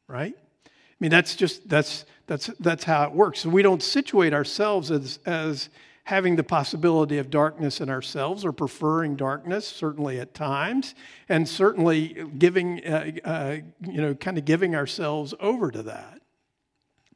Right? 0.08 0.36
I 0.38 0.70
mean, 1.00 1.10
that's 1.10 1.36
just, 1.36 1.68
that's, 1.68 2.06
that's, 2.28 2.46
that's 2.60 2.84
how 2.84 3.06
it 3.06 3.12
works. 3.12 3.40
So 3.40 3.50
we 3.50 3.64
don't 3.64 3.82
situate 3.82 4.36
ourselves 4.36 4.92
as, 4.92 5.18
as 5.26 5.70
having 6.08 6.38
the 6.38 6.44
possibility 6.44 7.18
of 7.18 7.30
darkness 7.30 7.82
in 7.82 7.90
ourselves 7.90 8.46
or 8.46 8.54
preferring 8.54 9.18
darkness, 9.18 9.68
certainly 9.68 10.22
at 10.22 10.34
times, 10.34 10.96
and 11.28 11.50
certainly 11.50 12.24
giving, 12.38 12.82
uh, 12.86 13.12
uh, 13.26 13.58
you 13.86 14.02
know, 14.02 14.16
kind 14.16 14.38
of 14.38 14.46
giving 14.46 14.74
ourselves 14.74 15.34
over 15.42 15.70
to 15.70 15.84
that. 15.84 16.22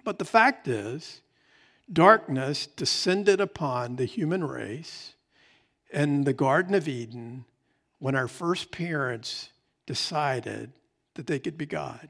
But 0.04 0.20
the 0.20 0.26
fact 0.26 0.68
is, 0.68 1.22
darkness 1.92 2.68
descended 2.68 3.40
upon 3.40 3.96
the 3.96 4.04
human 4.04 4.44
race 4.44 5.16
in 5.94 6.26
the 6.26 6.34
Garden 6.34 6.76
of 6.76 6.90
Eden 6.90 7.46
when 8.00 8.14
our 8.14 8.28
first 8.28 8.72
parents 8.72 9.52
decided 9.86 10.74
that 11.14 11.28
they 11.28 11.40
could 11.40 11.58
be 11.58 11.66
God. 11.66 12.10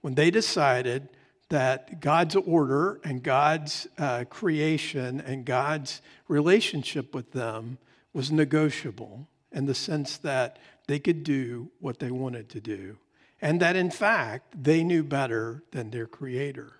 When 0.00 0.14
they 0.14 0.30
decided 0.30 1.08
that 1.52 2.00
God's 2.00 2.34
order 2.34 2.98
and 3.04 3.22
God's 3.22 3.86
uh, 3.98 4.24
creation 4.30 5.20
and 5.20 5.44
God's 5.44 6.00
relationship 6.26 7.14
with 7.14 7.32
them 7.32 7.76
was 8.14 8.32
negotiable 8.32 9.28
in 9.52 9.66
the 9.66 9.74
sense 9.74 10.16
that 10.16 10.58
they 10.86 10.98
could 10.98 11.22
do 11.22 11.70
what 11.78 11.98
they 11.98 12.10
wanted 12.10 12.48
to 12.48 12.60
do. 12.62 12.96
And 13.42 13.60
that 13.60 13.76
in 13.76 13.90
fact, 13.90 14.64
they 14.64 14.82
knew 14.82 15.04
better 15.04 15.62
than 15.72 15.90
their 15.90 16.06
creator. 16.06 16.72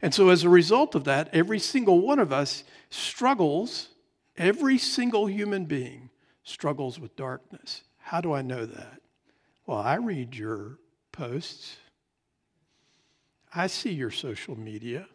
And 0.00 0.14
so, 0.14 0.28
as 0.28 0.44
a 0.44 0.48
result 0.48 0.94
of 0.94 1.02
that, 1.04 1.28
every 1.32 1.58
single 1.58 1.98
one 2.00 2.20
of 2.20 2.32
us 2.32 2.62
struggles, 2.90 3.88
every 4.36 4.78
single 4.78 5.26
human 5.26 5.64
being 5.64 6.10
struggles 6.44 7.00
with 7.00 7.16
darkness. 7.16 7.82
How 7.96 8.20
do 8.20 8.32
I 8.32 8.42
know 8.42 8.64
that? 8.64 9.00
Well, 9.66 9.78
I 9.78 9.96
read 9.96 10.36
your 10.36 10.78
posts. 11.10 11.78
I 13.58 13.66
see 13.66 13.90
your 13.90 14.12
social 14.12 14.56
media. 14.56 15.08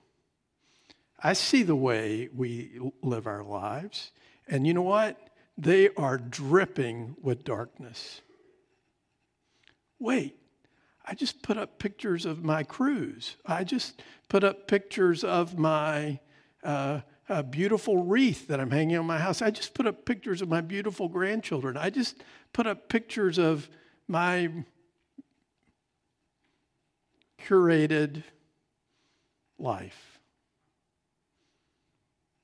I 1.18 1.32
see 1.32 1.64
the 1.64 1.78
way 1.78 2.28
we 2.36 2.78
live 3.02 3.26
our 3.26 3.42
lives. 3.42 4.12
And 4.50 4.68
you 4.68 4.74
know 4.74 4.82
what? 4.82 5.18
They 5.58 5.88
are 5.96 6.18
dripping 6.18 7.16
with 7.22 7.46
darkness. 7.46 8.20
Wait, 9.98 10.36
I 11.06 11.16
just 11.16 11.42
put 11.42 11.58
up 11.58 11.80
pictures 11.80 12.26
of 12.26 12.44
my 12.44 12.64
cruise. 12.64 13.38
I 13.46 13.64
just 13.64 14.02
put 14.28 14.44
up 14.44 14.68
pictures 14.68 15.24
of 15.24 15.58
my 15.58 16.20
uh, 16.66 17.00
beautiful 17.50 18.04
wreath 18.04 18.50
that 18.50 18.60
I'm 18.60 18.72
hanging 18.72 18.98
on 18.98 19.06
my 19.06 19.20
house. 19.20 19.42
I 19.42 19.52
just 19.52 19.74
put 19.74 19.88
up 19.88 20.04
pictures 20.04 20.42
of 20.42 20.50
my 20.50 20.60
beautiful 20.60 21.08
grandchildren. 21.08 21.78
I 21.78 21.90
just 21.90 22.22
put 22.52 22.68
up 22.68 22.90
pictures 22.90 23.38
of 23.38 23.70
my 24.10 24.52
curated 27.48 28.24
life. 29.58 30.20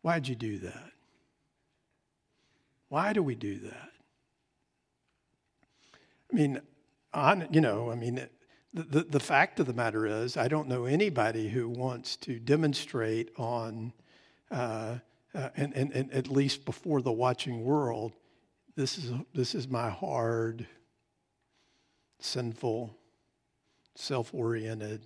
Why'd 0.02 0.28
you 0.28 0.36
do 0.36 0.60
that? 0.60 0.92
Why 2.90 3.14
do 3.14 3.22
we 3.22 3.36
do 3.36 3.60
that? 3.60 3.90
I 6.32 6.36
mean, 6.36 6.62
on, 7.14 7.48
you 7.52 7.62
know, 7.62 7.92
I 7.92 7.96
mean, 7.96 8.28
the, 8.74 8.84
the, 8.84 9.04
the, 9.04 9.20
fact 9.20 9.60
of 9.60 9.66
the 9.66 9.74
matter 9.74 10.06
is, 10.06 10.38
I 10.38 10.48
don't 10.48 10.68
know 10.68 10.86
anybody 10.86 11.50
who 11.50 11.70
wants 11.70 12.16
to 12.18 12.40
demonstrate 12.40 13.32
on, 13.38 13.94
uh, 14.52 14.98
uh, 15.34 15.50
and, 15.56 15.74
and, 15.76 15.92
and 15.92 16.12
at 16.12 16.28
least 16.28 16.66
before 16.66 17.02
the 17.02 17.12
watching 17.12 17.64
world, 17.64 18.14
this 18.76 18.98
is, 18.98 19.12
this 19.34 19.56
is 19.56 19.68
my 19.68 19.90
hard, 19.90 20.68
sinful, 22.20 22.96
self 24.00 24.34
oriented, 24.34 25.06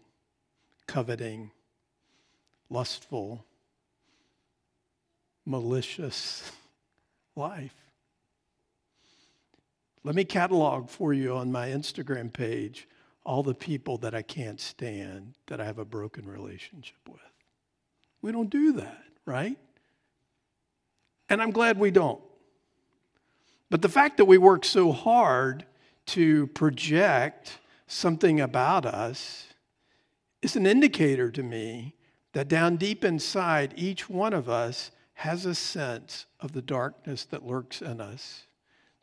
coveting, 0.87 1.51
lustful, 2.69 3.43
malicious 5.45 6.51
life. 7.35 7.75
Let 10.03 10.15
me 10.15 10.25
catalog 10.25 10.89
for 10.89 11.13
you 11.13 11.35
on 11.35 11.51
my 11.51 11.69
Instagram 11.69 12.31
page 12.31 12.87
all 13.25 13.41
the 13.41 13.53
people 13.53 13.97
that 13.99 14.13
I 14.13 14.21
can't 14.21 14.59
stand 14.59 15.33
that 15.47 15.61
I 15.61 15.65
have 15.65 15.79
a 15.79 15.85
broken 15.85 16.27
relationship 16.27 16.97
with. 17.07 17.21
We 18.21 18.31
don't 18.31 18.49
do 18.49 18.73
that, 18.73 19.03
right? 19.25 19.57
And 21.29 21.41
I'm 21.41 21.51
glad 21.51 21.79
we 21.79 21.89
don't. 21.89 22.21
But 23.69 23.81
the 23.81 23.89
fact 23.89 24.17
that 24.17 24.25
we 24.25 24.37
work 24.37 24.65
so 24.65 24.91
hard 24.91 25.65
to 26.07 26.47
project 26.47 27.57
something 27.93 28.41
about 28.41 28.85
us 28.85 29.45
is 30.41 30.55
an 30.55 30.65
indicator 30.65 31.31
to 31.31 31.43
me 31.43 31.95
that 32.33 32.47
down 32.47 32.77
deep 32.77 33.05
inside, 33.05 33.73
each 33.77 34.09
one 34.09 34.33
of 34.33 34.49
us 34.49 34.91
has 35.13 35.45
a 35.45 35.55
sense 35.55 36.25
of 36.39 36.51
the 36.51 36.61
darkness 36.61 37.25
that 37.25 37.45
lurks 37.45 37.81
in 37.81 38.01
us, 38.01 38.47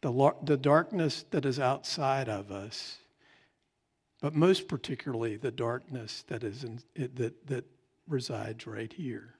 the, 0.02 0.34
the 0.42 0.56
darkness 0.56 1.24
that 1.30 1.46
is 1.46 1.58
outside 1.58 2.28
of 2.28 2.50
us, 2.50 2.98
but 4.20 4.34
most 4.34 4.68
particularly 4.68 5.36
the 5.36 5.50
darkness 5.50 6.24
that, 6.26 6.44
is 6.44 6.64
in, 6.64 6.80
that, 6.96 7.46
that 7.46 7.64
resides 8.08 8.66
right 8.66 8.92
here. 8.92 9.34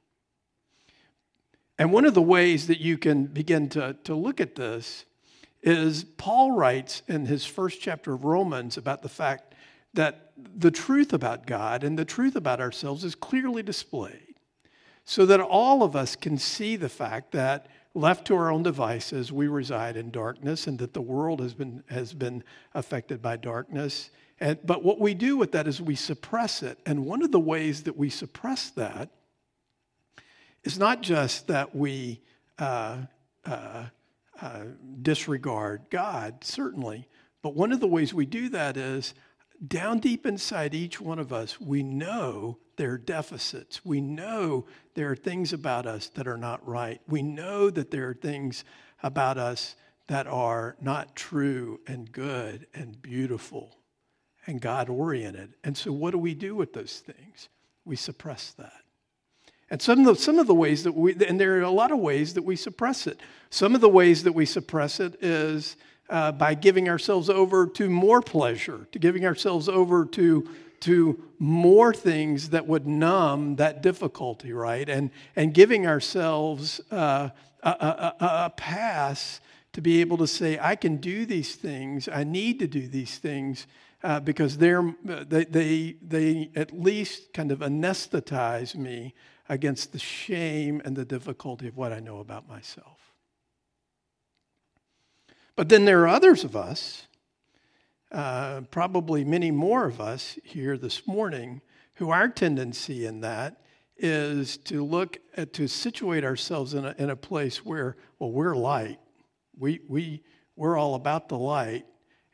And 1.79 1.93
one 1.93 2.05
of 2.05 2.15
the 2.15 2.23
ways 2.23 2.67
that 2.69 2.81
you 2.81 2.97
can 2.97 3.25
begin 3.25 3.69
to, 3.71 3.97
to 4.05 4.15
look 4.15 4.41
at 4.41 4.55
this 4.55 5.05
is 5.63 6.05
Paul 6.05 6.53
writes 6.53 7.03
in 7.07 7.27
his 7.27 7.45
first 7.45 7.81
chapter 7.81 8.13
of 8.13 8.25
Romans 8.25 8.77
about 8.77 9.03
the 9.03 9.09
fact 9.09 9.55
that 9.95 10.33
the 10.37 10.71
truth 10.71 11.13
about 11.13 11.47
God 11.47 11.85
and 11.85 11.99
the 11.99 12.05
truth 12.05 12.37
about 12.37 12.61
ourselves 12.61 13.05
is 13.05 13.15
clearly 13.15 13.63
displayed 13.63 14.37
so 15.05 15.27
that 15.27 15.41
all 15.41 15.83
of 15.83 15.97
us 15.97 16.17
can 16.17 16.39
see 16.39 16.77
the 16.77 16.89
fact 16.89 17.33
that 17.33 17.67
left 17.95 18.27
to 18.29 18.37
our 18.37 18.51
own 18.51 18.63
devices 18.63 19.33
we 19.33 19.49
reside 19.49 19.97
in 19.97 20.11
darkness 20.11 20.67
and 20.67 20.79
that 20.79 20.95
the 20.95 21.01
world 21.01 21.41
has 21.41 21.55
been 21.55 21.83
has 21.89 22.13
been 22.13 22.45
affected 22.75 23.21
by 23.21 23.37
darkness. 23.37 24.11
And, 24.39 24.59
but 24.65 24.85
what 24.85 25.01
we 25.01 25.13
do 25.13 25.37
with 25.37 25.53
that 25.53 25.67
is 25.67 25.83
we 25.83 25.97
suppress 25.97 26.63
it. 26.63 26.79
And 26.87 27.05
one 27.05 27.23
of 27.23 27.33
the 27.33 27.41
ways 27.41 27.83
that 27.83 27.97
we 27.97 28.09
suppress 28.09 28.71
that 28.71 29.11
is 30.65 30.79
not 30.79 31.03
just 31.03 31.49
that 31.49 31.75
we 31.75 32.21
uh, 32.59 32.99
uh, 33.45 33.87
uh, 34.43 34.65
disregard 35.03 35.83
god 35.91 36.43
certainly 36.43 37.09
but 37.43 37.55
one 37.55 37.73
of 37.73 37.81
the 37.81 37.87
ways 37.87 38.13
we 38.13 38.27
do 38.27 38.49
that 38.51 38.77
is 38.77 39.15
down 39.67 39.99
deep 39.99 40.25
inside 40.27 40.75
each 40.75 41.01
one 41.01 41.19
of 41.19 41.33
us, 41.33 41.61
we 41.61 41.83
know 41.83 42.59
there 42.77 42.93
are 42.93 42.99
deficits. 42.99 43.85
We 43.85 44.01
know 44.01 44.67
there 44.95 45.11
are 45.11 45.17
things 45.17 45.53
about 45.53 45.87
us 45.87 46.09
that 46.15 46.27
are 46.27 46.39
not 46.39 46.67
right. 46.67 47.01
We 47.07 47.23
know 47.23 47.69
that 47.71 47.91
there 47.91 48.09
are 48.09 48.15
things 48.15 48.65
about 49.03 49.37
us 49.37 49.77
that 50.07 50.27
are 50.27 50.77
not 50.81 51.15
true 51.15 51.81
and 51.87 52.11
good 52.11 52.67
and 52.75 53.01
beautiful 53.01 53.77
and 54.47 54.61
God 54.61 54.89
oriented. 54.89 55.55
And 55.63 55.77
so, 55.77 55.93
what 55.93 56.13
do 56.13 56.19
we 56.19 56.35
do 56.35 56.55
with 56.55 56.73
those 56.73 56.99
things? 56.99 57.49
We 57.85 57.97
suppress 57.97 58.53
that. 58.53 58.83
And 59.71 59.81
some 59.81 60.01
of, 60.01 60.07
the, 60.07 60.15
some 60.21 60.39
of 60.39 60.49
the 60.49 60.55
ways 60.55 60.83
that 60.83 60.93
we, 60.93 61.15
and 61.25 61.41
there 61.41 61.59
are 61.59 61.63
a 61.63 61.71
lot 61.71 61.93
of 61.93 61.99
ways 61.99 62.35
that 62.35 62.43
we 62.43 62.57
suppress 62.57 63.07
it. 63.07 63.21
Some 63.51 63.75
of 63.75 63.81
the 63.81 63.89
ways 63.89 64.25
that 64.25 64.33
we 64.33 64.45
suppress 64.45 64.99
it 64.99 65.23
is 65.23 65.77
uh, 66.09 66.33
by 66.33 66.55
giving 66.55 66.89
ourselves 66.89 67.31
over 67.31 67.69
to 67.69 67.89
more 67.89 68.21
pleasure, 68.21 68.89
to 68.91 68.99
giving 68.99 69.25
ourselves 69.25 69.69
over 69.69 70.05
to, 70.07 70.49
to 70.81 71.23
more 71.39 71.95
things 71.95 72.51
that 72.51 72.67
would 72.67 72.87
numb 72.87 73.57
that 73.57 73.81
difficulty, 73.81 74.53
right? 74.53 74.89
And, 74.89 75.11
and 75.37 75.55
giving 75.55 75.87
ourselves 75.87 76.81
uh, 76.91 77.31
a, 77.63 77.69
a, 77.69 78.15
a, 78.21 78.51
pass 78.57 79.41
to 79.73 79.81
be 79.81 80.01
able 80.01 80.19
to 80.19 80.27
say, 80.27 80.59
I 80.61 80.75
can 80.75 80.97
do 80.97 81.25
these 81.27 81.55
things, 81.55 82.09
I 82.09 82.25
need 82.25 82.59
to 82.59 82.67
do 82.67 82.89
these 82.89 83.19
things 83.19 83.69
uh, 84.03 84.19
because 84.19 84.59
they're, 84.59 84.95
they, 85.05 85.45
they, 85.45 85.97
they 86.03 86.51
at 86.57 86.77
least 86.77 87.33
kind 87.33 87.53
of 87.53 87.61
anesthetize 87.61 88.75
me 88.75 89.15
against 89.51 89.93
the 89.93 89.99
shame 89.99 90.81
and 90.85 90.97
the 90.97 91.05
difficulty 91.05 91.67
of 91.67 91.77
what 91.77 91.93
I 91.93 91.99
know 91.99 92.21
about 92.21 92.49
myself. 92.49 93.13
But 95.57 95.69
then 95.69 95.85
there 95.85 96.03
are 96.03 96.09
others 96.09 96.45
of 96.45 96.55
us, 96.55 97.09
uh, 98.13 98.61
probably 98.71 99.25
many 99.25 99.51
more 99.51 99.87
of 99.87 100.01
us 100.01 100.39
here 100.45 100.79
this 100.79 101.05
morning, 101.05 101.63
who 101.95 102.11
our 102.11 102.29
tendency 102.29 103.05
in 103.05 103.23
that 103.23 103.61
is 103.97 104.57
to 104.57 104.85
look 104.85 105.19
at, 105.37 105.53
to 105.55 105.67
situate 105.67 106.25
ourselves 106.25 106.73
in 106.73 106.85
a, 106.85 106.95
in 106.97 107.11
a 107.11 107.17
place 107.17 107.65
where, 107.65 107.97
well, 108.21 108.31
we're 108.31 108.55
light. 108.55 109.01
We, 109.59 109.81
we, 109.89 110.23
we're 110.55 110.79
all 110.79 110.95
about 110.95 111.29
the 111.29 111.37
light, 111.37 111.87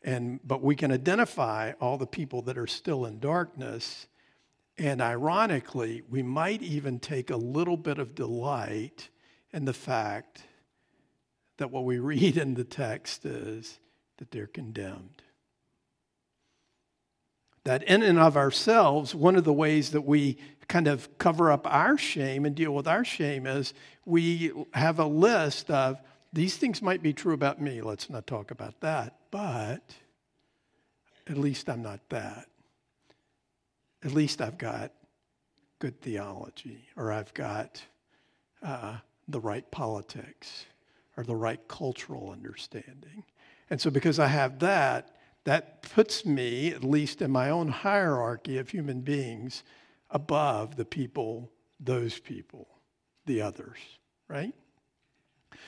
and, 0.05 0.39
but 0.45 0.63
we 0.63 0.77
can 0.77 0.93
identify 0.93 1.73
all 1.81 1.97
the 1.97 2.07
people 2.07 2.43
that 2.43 2.59
are 2.59 2.67
still 2.67 3.07
in 3.07 3.21
darkness. 3.21 4.07
And 4.79 5.01
ironically, 5.01 6.03
we 6.09 6.23
might 6.23 6.63
even 6.63 6.99
take 6.99 7.31
a 7.31 7.37
little 7.37 7.77
bit 7.77 7.99
of 7.99 8.15
delight 8.15 9.09
in 9.53 9.65
the 9.65 9.73
fact 9.73 10.43
that 11.57 11.71
what 11.71 11.85
we 11.85 11.99
read 12.01 12.37
in 12.37 12.55
the 12.55 12.65
text 12.65 13.25
is 13.25 13.79
that 14.19 14.31
they're 14.31 14.47
condemned. 14.47 15.23
That 17.65 17.83
in 17.83 18.03
and 18.03 18.19
of 18.19 18.37
ourselves, 18.37 19.15
one 19.15 19.35
of 19.35 19.45
the 19.45 19.53
ways 19.53 19.91
that 19.91 20.03
we 20.03 20.39
kind 20.69 20.87
of 20.87 21.19
cover 21.19 21.51
up 21.51 21.67
our 21.67 21.97
shame 21.97 22.45
and 22.45 22.55
deal 22.55 22.73
with 22.73 22.87
our 22.87 23.05
shame 23.05 23.47
is 23.47 23.73
we 24.05 24.53
have 24.73 24.99
a 24.99 25.07
list 25.07 25.71
of 25.71 26.01
these 26.33 26.57
things 26.57 26.83
might 26.83 27.03
be 27.03 27.13
true 27.13 27.35
about 27.35 27.61
me. 27.61 27.81
Let's 27.81 28.11
not 28.11 28.27
talk 28.27 28.51
about 28.51 28.81
that. 28.81 29.17
But 29.31 29.95
at 31.29 31.39
least 31.39 31.69
I'm 31.69 31.83
not 31.83 32.01
that. 32.11 32.47
At 34.05 34.13
least 34.13 34.41
I've 34.41 34.59
got 34.59 34.93
good 35.79 36.01
theology, 36.01 36.89
or 36.97 37.13
I've 37.13 37.33
got 37.35 37.83
uh, 38.63 38.97
the 39.29 39.41
right 39.41 39.69
politics, 39.71 40.67
or 41.17 41.25
the 41.25 41.37
right 41.37 41.61
cultural 41.69 42.31
understanding. 42.31 43.25
And 43.71 43.81
so, 43.81 43.91
because 43.91 44.19
I 44.19 44.29
have 44.29 44.59
that, 44.61 45.17
that 45.45 45.83
puts 45.83 46.25
me, 46.25 46.73
at 46.73 46.85
least 46.85 47.23
in 47.23 47.31
my 47.31 47.51
own 47.51 47.69
hierarchy 47.69 48.59
of 48.59 48.71
human 48.71 49.01
beings, 49.01 49.63
above 50.11 50.77
the 50.77 50.85
people, 50.85 51.51
those 51.81 52.19
people, 52.19 52.69
the 53.27 53.41
others, 53.41 53.79
right? 54.29 54.53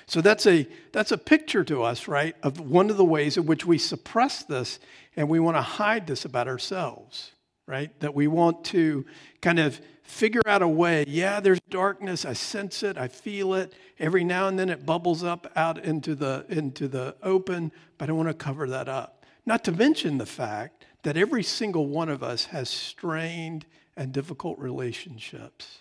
So 0.06 0.20
that's 0.20 0.46
a, 0.46 0.66
that's 0.92 1.12
a 1.12 1.18
picture 1.18 1.64
to 1.64 1.82
us, 1.82 2.08
right, 2.08 2.34
of 2.42 2.60
one 2.60 2.88
of 2.90 2.96
the 2.96 3.04
ways 3.04 3.36
in 3.36 3.46
which 3.46 3.66
we 3.66 3.78
suppress 3.78 4.42
this 4.42 4.78
and 5.16 5.28
we 5.28 5.40
want 5.40 5.56
to 5.56 5.62
hide 5.62 6.06
this 6.06 6.24
about 6.24 6.48
ourselves, 6.48 7.32
right? 7.68 7.90
That 8.00 8.14
we 8.14 8.26
want 8.26 8.64
to 8.66 9.04
kind 9.42 9.58
of 9.58 9.78
figure 10.02 10.40
out 10.46 10.62
a 10.62 10.68
way. 10.68 11.04
Yeah, 11.06 11.38
there's 11.38 11.60
darkness. 11.68 12.24
I 12.24 12.32
sense 12.32 12.82
it. 12.82 12.96
I 12.96 13.08
feel 13.08 13.52
it. 13.52 13.74
Every 13.98 14.24
now 14.24 14.48
and 14.48 14.58
then 14.58 14.70
it 14.70 14.86
bubbles 14.86 15.22
up 15.22 15.52
out 15.54 15.84
into 15.84 16.14
the, 16.14 16.46
into 16.48 16.88
the 16.88 17.14
open, 17.22 17.70
but 17.98 18.08
I 18.08 18.12
want 18.12 18.28
to 18.28 18.34
cover 18.34 18.66
that 18.68 18.88
up. 18.88 19.26
Not 19.44 19.64
to 19.64 19.72
mention 19.72 20.16
the 20.16 20.26
fact 20.26 20.86
that 21.02 21.18
every 21.18 21.42
single 21.42 21.86
one 21.86 22.08
of 22.08 22.22
us 22.22 22.46
has 22.46 22.70
strained 22.70 23.66
and 23.96 24.12
difficult 24.12 24.58
relationships 24.58 25.80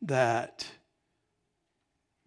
that 0.00 0.66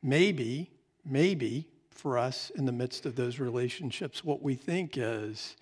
maybe, 0.04 0.70
maybe 1.04 1.68
for 1.90 2.20
us 2.20 2.52
in 2.52 2.66
the 2.66 2.72
midst 2.72 3.08
of 3.08 3.16
those 3.16 3.40
relationships, 3.40 4.24
what 4.24 4.44
we 4.44 4.54
think 4.54 4.98
is 4.98 5.56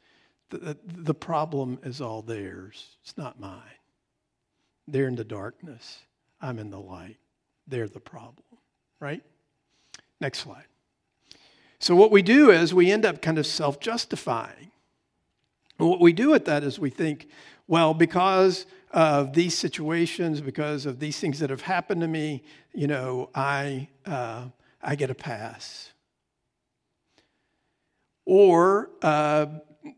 that 0.62 0.78
the 0.84 1.14
problem 1.14 1.80
is 1.84 2.02
all 2.02 2.22
theirs. 2.22 2.98
It's 3.04 3.18
not 3.18 3.40
mine. 3.40 3.62
They're 4.88 5.08
in 5.08 5.16
the 5.16 5.24
darkness. 5.24 6.00
I'm 6.42 6.60
in 6.60 6.70
the 6.70 6.80
light. 6.80 7.18
They're 7.68 7.88
the 7.88 8.00
problem, 8.00 8.46
right? 9.00 9.24
Next 10.20 10.40
slide. 10.40 10.66
So, 11.80 11.96
what 11.96 12.12
we 12.12 12.22
do 12.22 12.52
is 12.52 12.74
we 12.74 12.92
end 12.92 13.06
up 13.06 13.22
kind 13.22 13.38
of 13.38 13.46
self 13.46 13.80
justifying. 13.80 14.72
What 15.78 16.00
we 16.00 16.14
do 16.14 16.30
with 16.30 16.46
that 16.46 16.64
is 16.64 16.80
we 16.80 16.90
think, 16.90 17.28
well, 17.68 17.94
because 17.94 18.66
of 18.92 19.34
these 19.34 19.58
situations, 19.58 20.40
because 20.40 20.86
of 20.86 21.00
these 21.00 21.20
things 21.20 21.40
that 21.40 21.50
have 21.50 21.62
happened 21.62 22.02
to 22.02 22.08
me, 22.08 22.44
you 22.74 22.88
know, 22.88 23.30
I, 23.34 23.90
uh, 24.06 24.46
I 24.82 24.96
get 24.96 25.10
a 25.10 25.16
pass. 25.16 25.92
Or 28.26 28.90
uh, 29.02 29.48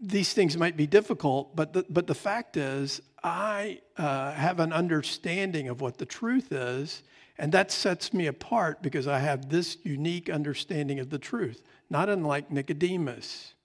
these 0.02 0.34
things 0.34 0.58
might 0.58 0.78
be 0.78 0.88
difficult, 0.88 1.56
but 1.56 1.74
the, 1.74 1.86
but 1.89 2.08
the 2.08 2.15
fact 2.15 2.58
is, 2.58 3.02
I 3.24 3.82
uh, 3.98 4.32
have 4.32 4.60
an 4.60 4.74
understanding 4.74 5.69
of 5.69 5.82
what 5.82 5.98
the 5.98 6.06
truth 6.06 6.52
is, 6.52 7.04
and 7.38 7.52
that 7.52 7.71
sets 7.71 8.13
me 8.13 8.28
apart 8.28 8.82
because 8.82 9.08
I 9.08 9.19
have 9.19 9.50
this 9.50 9.78
unique 9.84 10.30
understanding 10.30 11.00
of 11.00 11.10
the 11.10 11.19
truth, 11.19 11.62
not 11.89 12.10
unlike 12.10 12.52
Nicodemus 12.52 13.56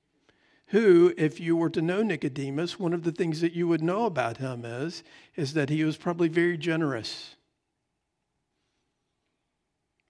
who, 0.70 1.12
if 1.16 1.40
you 1.40 1.56
were 1.56 1.70
to 1.70 1.82
know 1.82 2.02
Nicodemus, 2.02 2.78
one 2.78 2.92
of 2.92 3.02
the 3.02 3.10
things 3.10 3.40
that 3.40 3.52
you 3.52 3.66
would 3.66 3.82
know 3.82 4.04
about 4.04 4.36
him 4.36 4.64
is, 4.64 5.02
is 5.34 5.54
that 5.54 5.68
he 5.68 5.82
was 5.82 5.96
probably 5.96 6.28
very 6.28 6.56
generous. 6.56 7.34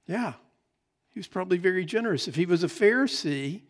Yeah, 0.07 0.35
he 1.09 1.19
was 1.19 1.29
probably 1.29 1.57
very 1.57 1.87
generous. 1.87 2.29
If 2.29 2.35
he 2.35 2.45
was 2.45 2.63
a 2.63 2.69
Pharisee, 2.69 3.63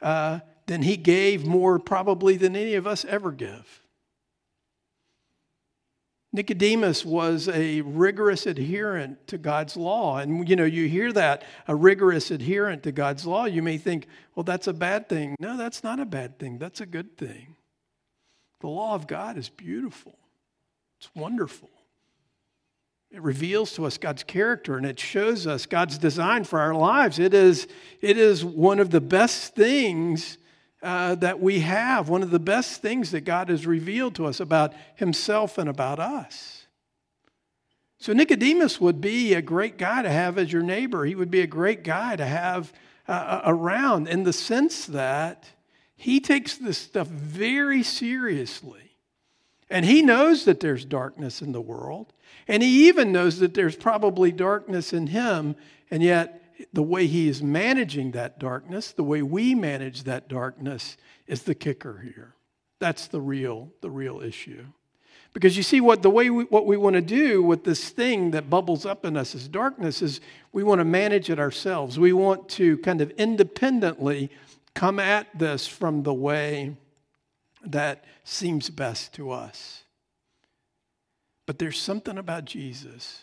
uh, 0.00 0.40
then 0.70 0.82
he 0.82 0.96
gave 0.96 1.44
more 1.44 1.80
probably 1.80 2.36
than 2.36 2.54
any 2.54 2.74
of 2.76 2.86
us 2.86 3.04
ever 3.06 3.32
give. 3.32 3.82
Nicodemus 6.32 7.04
was 7.04 7.48
a 7.48 7.80
rigorous 7.80 8.46
adherent 8.46 9.26
to 9.26 9.36
God's 9.36 9.76
law. 9.76 10.18
And, 10.18 10.48
you 10.48 10.54
know, 10.54 10.64
you 10.64 10.86
hear 10.86 11.12
that, 11.12 11.42
a 11.66 11.74
rigorous 11.74 12.30
adherent 12.30 12.84
to 12.84 12.92
God's 12.92 13.26
law, 13.26 13.46
you 13.46 13.62
may 13.62 13.78
think, 13.78 14.06
well, 14.36 14.44
that's 14.44 14.68
a 14.68 14.72
bad 14.72 15.08
thing. 15.08 15.34
No, 15.40 15.56
that's 15.56 15.82
not 15.82 15.98
a 15.98 16.04
bad 16.04 16.38
thing. 16.38 16.58
That's 16.58 16.80
a 16.80 16.86
good 16.86 17.18
thing. 17.18 17.56
The 18.60 18.68
law 18.68 18.94
of 18.94 19.08
God 19.08 19.36
is 19.36 19.48
beautiful, 19.48 20.16
it's 21.00 21.10
wonderful. 21.16 21.68
It 23.10 23.22
reveals 23.22 23.72
to 23.72 23.86
us 23.86 23.98
God's 23.98 24.22
character 24.22 24.76
and 24.76 24.86
it 24.86 25.00
shows 25.00 25.48
us 25.48 25.66
God's 25.66 25.98
design 25.98 26.44
for 26.44 26.60
our 26.60 26.74
lives. 26.74 27.18
It 27.18 27.34
is, 27.34 27.66
it 28.00 28.16
is 28.16 28.44
one 28.44 28.78
of 28.78 28.90
the 28.90 29.00
best 29.00 29.56
things 29.56 30.38
uh, 30.82 31.14
that 31.16 31.40
we 31.40 31.60
have, 31.60 32.08
one 32.08 32.22
of 32.22 32.30
the 32.30 32.38
best 32.38 32.80
things 32.80 33.10
that 33.10 33.22
God 33.22 33.48
has 33.48 33.66
revealed 33.66 34.14
to 34.16 34.26
us 34.26 34.40
about 34.40 34.72
Himself 34.94 35.58
and 35.58 35.68
about 35.68 35.98
us. 35.98 36.66
So, 37.98 38.12
Nicodemus 38.12 38.80
would 38.80 39.00
be 39.00 39.34
a 39.34 39.42
great 39.42 39.76
guy 39.76 40.02
to 40.02 40.10
have 40.10 40.38
as 40.38 40.52
your 40.52 40.62
neighbor. 40.62 41.04
He 41.04 41.14
would 41.14 41.30
be 41.30 41.42
a 41.42 41.46
great 41.46 41.84
guy 41.84 42.16
to 42.16 42.24
have 42.24 42.72
uh, 43.06 43.12
uh 43.12 43.42
around 43.44 44.08
in 44.08 44.24
the 44.24 44.32
sense 44.32 44.86
that 44.86 45.44
he 46.00 46.18
takes 46.18 46.56
this 46.56 46.78
stuff 46.78 47.08
very 47.08 47.82
seriously. 47.82 48.96
And 49.68 49.84
he 49.84 50.00
knows 50.00 50.46
that 50.46 50.60
there's 50.60 50.86
darkness 50.86 51.42
in 51.42 51.52
the 51.52 51.60
world. 51.60 52.14
And 52.48 52.62
he 52.62 52.88
even 52.88 53.12
knows 53.12 53.38
that 53.40 53.52
there's 53.52 53.76
probably 53.76 54.32
darkness 54.32 54.94
in 54.94 55.08
him. 55.08 55.56
And 55.90 56.02
yet, 56.02 56.39
the 56.72 56.82
way 56.82 57.06
he 57.06 57.28
is 57.28 57.42
managing 57.42 58.12
that 58.12 58.38
darkness, 58.38 58.92
the 58.92 59.02
way 59.02 59.22
we 59.22 59.54
manage 59.54 60.04
that 60.04 60.28
darkness 60.28 60.96
is 61.26 61.42
the 61.42 61.54
kicker 61.54 61.98
here. 61.98 62.34
That's 62.78 63.08
the 63.08 63.20
real, 63.20 63.70
the 63.80 63.90
real 63.90 64.20
issue. 64.20 64.64
Because 65.32 65.56
you 65.56 65.62
see, 65.62 65.80
what 65.80 66.02
the 66.02 66.10
way 66.10 66.28
we, 66.28 66.44
what 66.44 66.66
we 66.66 66.76
want 66.76 66.94
to 66.94 67.02
do 67.02 67.42
with 67.42 67.62
this 67.62 67.90
thing 67.90 68.32
that 68.32 68.50
bubbles 68.50 68.84
up 68.84 69.04
in 69.04 69.16
us 69.16 69.34
as 69.34 69.46
darkness 69.46 70.02
is 70.02 70.20
we 70.52 70.64
want 70.64 70.80
to 70.80 70.84
manage 70.84 71.30
it 71.30 71.38
ourselves. 71.38 71.98
We 71.98 72.12
want 72.12 72.48
to 72.50 72.78
kind 72.78 73.00
of 73.00 73.10
independently 73.12 74.30
come 74.74 74.98
at 74.98 75.26
this 75.38 75.66
from 75.68 76.02
the 76.02 76.14
way 76.14 76.76
that 77.64 78.04
seems 78.24 78.70
best 78.70 79.14
to 79.14 79.30
us. 79.30 79.84
But 81.46 81.58
there's 81.58 81.78
something 81.78 82.18
about 82.18 82.44
Jesus 82.44 83.22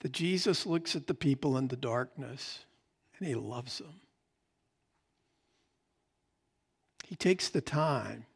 that 0.00 0.12
Jesus 0.12 0.66
looks 0.66 0.94
at 0.94 1.06
the 1.06 1.14
people 1.14 1.56
in 1.56 1.68
the 1.68 1.76
darkness 1.76 2.64
and 3.18 3.28
he 3.28 3.34
loves 3.34 3.78
them. 3.78 4.00
He 7.04 7.16
takes 7.16 7.48
the 7.48 7.60
time 7.60 8.26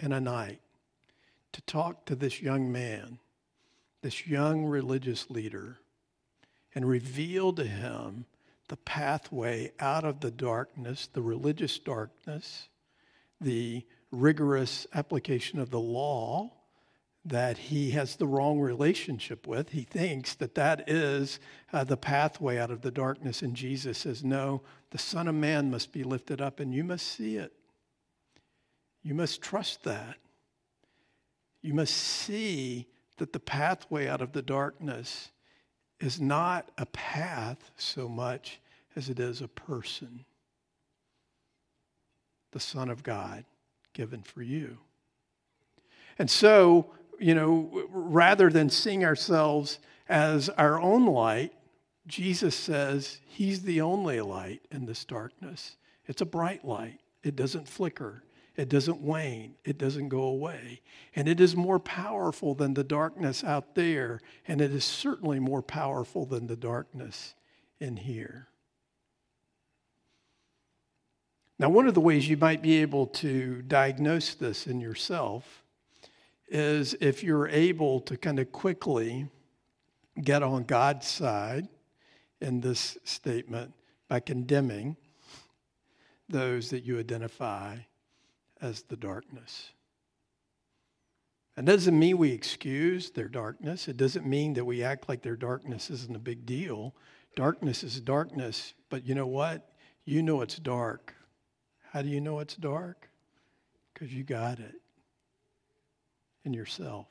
in 0.00 0.12
a 0.12 0.20
night 0.20 0.60
to 1.52 1.60
talk 1.62 2.04
to 2.06 2.14
this 2.14 2.40
young 2.40 2.70
man, 2.70 3.18
this 4.02 4.26
young 4.26 4.64
religious 4.64 5.28
leader, 5.30 5.78
and 6.74 6.88
reveal 6.88 7.52
to 7.54 7.64
him 7.64 8.24
the 8.68 8.76
pathway 8.76 9.72
out 9.80 10.04
of 10.04 10.20
the 10.20 10.30
darkness, 10.30 11.08
the 11.12 11.22
religious 11.22 11.78
darkness, 11.78 12.68
the 13.40 13.84
rigorous 14.10 14.86
application 14.94 15.58
of 15.58 15.70
the 15.70 15.80
law, 15.80 16.52
that 17.28 17.58
he 17.58 17.90
has 17.90 18.16
the 18.16 18.26
wrong 18.26 18.58
relationship 18.58 19.46
with. 19.46 19.70
He 19.70 19.82
thinks 19.82 20.34
that 20.36 20.54
that 20.54 20.88
is 20.88 21.38
uh, 21.72 21.84
the 21.84 21.96
pathway 21.96 22.58
out 22.58 22.70
of 22.70 22.80
the 22.80 22.90
darkness. 22.90 23.42
And 23.42 23.54
Jesus 23.54 23.98
says, 23.98 24.24
No, 24.24 24.62
the 24.90 24.98
Son 24.98 25.28
of 25.28 25.34
Man 25.34 25.70
must 25.70 25.92
be 25.92 26.02
lifted 26.02 26.40
up, 26.40 26.60
and 26.60 26.72
you 26.72 26.84
must 26.84 27.06
see 27.06 27.36
it. 27.36 27.52
You 29.02 29.14
must 29.14 29.42
trust 29.42 29.84
that. 29.84 30.16
You 31.62 31.74
must 31.74 31.94
see 31.94 32.86
that 33.18 33.32
the 33.32 33.40
pathway 33.40 34.06
out 34.06 34.22
of 34.22 34.32
the 34.32 34.42
darkness 34.42 35.30
is 36.00 36.20
not 36.20 36.70
a 36.78 36.86
path 36.86 37.70
so 37.76 38.08
much 38.08 38.60
as 38.96 39.08
it 39.08 39.18
is 39.18 39.40
a 39.40 39.48
person, 39.48 40.24
the 42.52 42.60
Son 42.60 42.88
of 42.88 43.02
God 43.02 43.44
given 43.92 44.22
for 44.22 44.42
you. 44.42 44.78
And 46.18 46.30
so, 46.30 46.90
you 47.18 47.34
know, 47.34 47.86
rather 47.90 48.50
than 48.50 48.70
seeing 48.70 49.04
ourselves 49.04 49.78
as 50.08 50.48
our 50.50 50.80
own 50.80 51.06
light, 51.06 51.52
Jesus 52.06 52.54
says 52.54 53.18
he's 53.26 53.62
the 53.62 53.80
only 53.80 54.20
light 54.20 54.62
in 54.70 54.86
this 54.86 55.04
darkness. 55.04 55.76
It's 56.06 56.22
a 56.22 56.26
bright 56.26 56.64
light, 56.64 57.00
it 57.22 57.36
doesn't 57.36 57.68
flicker, 57.68 58.22
it 58.56 58.68
doesn't 58.68 59.00
wane, 59.00 59.54
it 59.64 59.78
doesn't 59.78 60.08
go 60.08 60.22
away. 60.22 60.80
And 61.14 61.28
it 61.28 61.40
is 61.40 61.54
more 61.54 61.78
powerful 61.78 62.54
than 62.54 62.74
the 62.74 62.84
darkness 62.84 63.44
out 63.44 63.74
there, 63.74 64.20
and 64.46 64.60
it 64.60 64.72
is 64.72 64.84
certainly 64.84 65.38
more 65.38 65.62
powerful 65.62 66.24
than 66.24 66.46
the 66.46 66.56
darkness 66.56 67.34
in 67.78 67.96
here. 67.96 68.48
Now, 71.58 71.68
one 71.68 71.88
of 71.88 71.94
the 71.94 72.00
ways 72.00 72.28
you 72.28 72.36
might 72.36 72.62
be 72.62 72.76
able 72.76 73.06
to 73.06 73.62
diagnose 73.62 74.34
this 74.34 74.66
in 74.66 74.80
yourself 74.80 75.62
is 76.50 76.94
if 77.00 77.22
you're 77.22 77.48
able 77.48 78.00
to 78.00 78.16
kind 78.16 78.38
of 78.38 78.50
quickly 78.52 79.28
get 80.22 80.42
on 80.42 80.64
God's 80.64 81.06
side 81.06 81.68
in 82.40 82.60
this 82.60 82.98
statement 83.04 83.72
by 84.08 84.20
condemning 84.20 84.96
those 86.28 86.70
that 86.70 86.84
you 86.84 86.98
identify 86.98 87.76
as 88.60 88.82
the 88.82 88.96
darkness. 88.96 89.70
It 91.56 91.64
doesn't 91.64 91.98
mean 91.98 92.18
we 92.18 92.32
excuse 92.32 93.10
their 93.10 93.28
darkness. 93.28 93.88
It 93.88 93.96
doesn't 93.96 94.26
mean 94.26 94.54
that 94.54 94.64
we 94.64 94.82
act 94.82 95.08
like 95.08 95.22
their 95.22 95.36
darkness 95.36 95.90
isn't 95.90 96.14
a 96.14 96.20
big 96.20 96.46
deal. 96.46 96.94
Darkness 97.34 97.82
is 97.82 98.00
darkness, 98.00 98.74
but 98.90 99.04
you 99.04 99.14
know 99.14 99.26
what? 99.26 99.72
You 100.04 100.22
know 100.22 100.40
it's 100.40 100.56
dark. 100.56 101.14
How 101.90 102.02
do 102.02 102.08
you 102.08 102.20
know 102.20 102.38
it's 102.38 102.54
dark? 102.56 103.08
Because 103.92 104.14
you 104.14 104.22
got 104.22 104.60
it 104.60 104.76
in 106.44 106.52
yourself. 106.52 107.06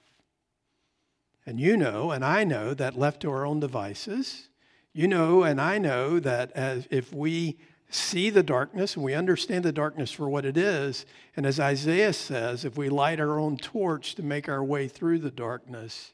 And 1.45 1.59
you 1.59 1.77
know, 1.77 2.11
and 2.11 2.25
I 2.25 2.43
know, 2.43 2.73
that 2.73 2.97
left 2.97 3.21
to 3.21 3.31
our 3.31 3.45
own 3.45 3.59
devices, 3.59 4.49
you 4.93 5.07
know, 5.07 5.43
and 5.43 5.61
I 5.61 5.77
know 5.77 6.19
that 6.19 6.51
as 6.51 6.87
if 6.91 7.13
we 7.13 7.57
see 7.89 8.29
the 8.29 8.43
darkness 8.43 8.95
and 8.95 9.05
we 9.05 9.13
understand 9.13 9.63
the 9.63 9.71
darkness 9.71 10.11
for 10.11 10.27
what 10.27 10.45
it 10.45 10.57
is, 10.57 11.05
and 11.35 11.45
as 11.45 11.59
Isaiah 11.59 12.13
says, 12.13 12.65
if 12.65 12.77
we 12.77 12.89
light 12.89 13.19
our 13.19 13.39
own 13.39 13.57
torch 13.57 14.15
to 14.15 14.23
make 14.23 14.49
our 14.49 14.63
way 14.63 14.87
through 14.87 15.19
the 15.19 15.31
darkness, 15.31 16.13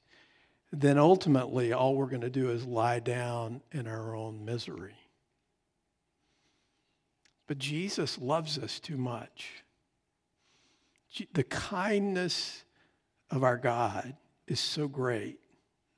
then 0.71 0.97
ultimately 0.97 1.73
all 1.73 1.95
we're 1.95 2.07
going 2.07 2.21
to 2.21 2.29
do 2.29 2.49
is 2.49 2.65
lie 2.65 2.99
down 2.99 3.61
in 3.71 3.87
our 3.87 4.15
own 4.15 4.43
misery. 4.45 4.95
But 7.47 7.57
Jesus 7.57 8.17
loves 8.17 8.57
us 8.57 8.79
too 8.79 8.97
much. 8.97 9.63
The 11.33 11.43
kindness 11.43 12.62
of 13.33 13.43
our 13.43 13.57
God 13.57 14.15
is 14.47 14.59
so 14.59 14.87
great 14.87 15.39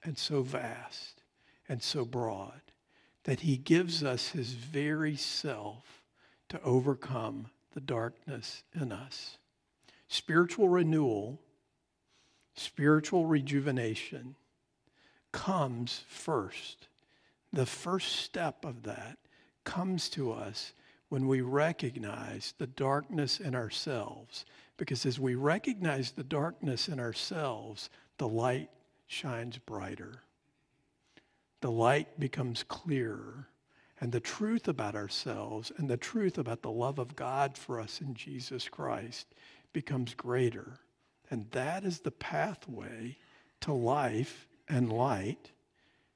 and 0.05 0.17
so 0.17 0.41
vast 0.41 1.21
and 1.67 1.83
so 1.83 2.05
broad 2.05 2.61
that 3.25 3.41
he 3.41 3.57
gives 3.57 4.05
us 4.05 4.29
his 4.29 4.53
very 4.53 5.17
self 5.17 6.01
to 6.47 6.61
overcome 6.61 7.47
the 7.73 7.81
darkness 7.81 8.63
in 8.73 8.93
us. 8.93 9.37
Spiritual 10.07 10.69
renewal, 10.69 11.41
spiritual 12.55 13.25
rejuvenation 13.25 14.35
comes 15.33 16.03
first. 16.07 16.87
The 17.51 17.65
first 17.65 18.15
step 18.15 18.63
of 18.63 18.83
that 18.83 19.17
comes 19.65 20.07
to 20.09 20.31
us 20.31 20.71
when 21.09 21.27
we 21.27 21.41
recognize 21.41 22.53
the 22.59 22.67
darkness 22.67 23.41
in 23.41 23.55
ourselves. 23.55 24.45
Because 24.77 25.05
as 25.05 25.19
we 25.19 25.35
recognize 25.35 26.11
the 26.11 26.23
darkness 26.23 26.87
in 26.87 26.99
ourselves, 26.99 27.89
the 28.17 28.27
light 28.27 28.69
shines 29.07 29.57
brighter. 29.57 30.21
The 31.61 31.71
light 31.71 32.19
becomes 32.19 32.63
clearer. 32.63 33.47
And 34.01 34.11
the 34.11 34.19
truth 34.19 34.67
about 34.67 34.95
ourselves 34.95 35.71
and 35.77 35.89
the 35.89 35.97
truth 35.97 36.37
about 36.37 36.61
the 36.61 36.71
love 36.71 36.99
of 36.99 37.15
God 37.15 37.57
for 37.57 37.79
us 37.79 38.01
in 38.01 38.13
Jesus 38.13 38.67
Christ 38.67 39.27
becomes 39.71 40.13
greater. 40.13 40.79
And 41.29 41.49
that 41.51 41.85
is 41.85 41.99
the 41.99 42.11
pathway 42.11 43.17
to 43.61 43.71
life 43.71 44.47
and 44.67 44.91
light 44.91 45.51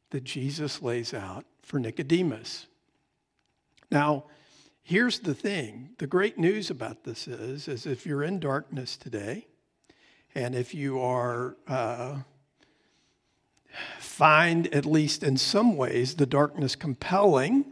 that 0.10 0.24
Jesus 0.24 0.82
lays 0.82 1.14
out 1.14 1.46
for 1.62 1.80
Nicodemus. 1.80 2.68
Now, 3.92 4.26
Here's 4.90 5.20
the 5.20 5.36
thing 5.36 5.90
the 6.00 6.08
great 6.08 6.40
news 6.40 6.72
about 6.72 7.04
this 7.04 7.28
is, 7.28 7.68
is 7.68 7.86
if 7.86 8.08
you're 8.08 8.24
in 8.24 8.40
darkness 8.40 8.98
today, 8.98 9.46
and 10.34 10.56
if 10.56 10.74
you 10.74 11.00
are 11.00 11.58
uh, 11.68 12.22
find 14.00 14.66
at 14.74 14.88
least 14.88 15.22
in 15.22 15.38
some 15.38 15.78
ways 15.78 16.16
the 16.16 16.26
darkness 16.26 16.76
compelling, 16.76 17.66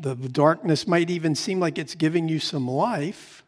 the 0.00 0.16
darkness 0.16 0.88
might 0.88 1.10
even 1.10 1.36
seem 1.36 1.60
like 1.60 1.78
it's 1.78 1.94
giving 1.94 2.28
you 2.28 2.40
some 2.40 2.66
life. 2.66 3.44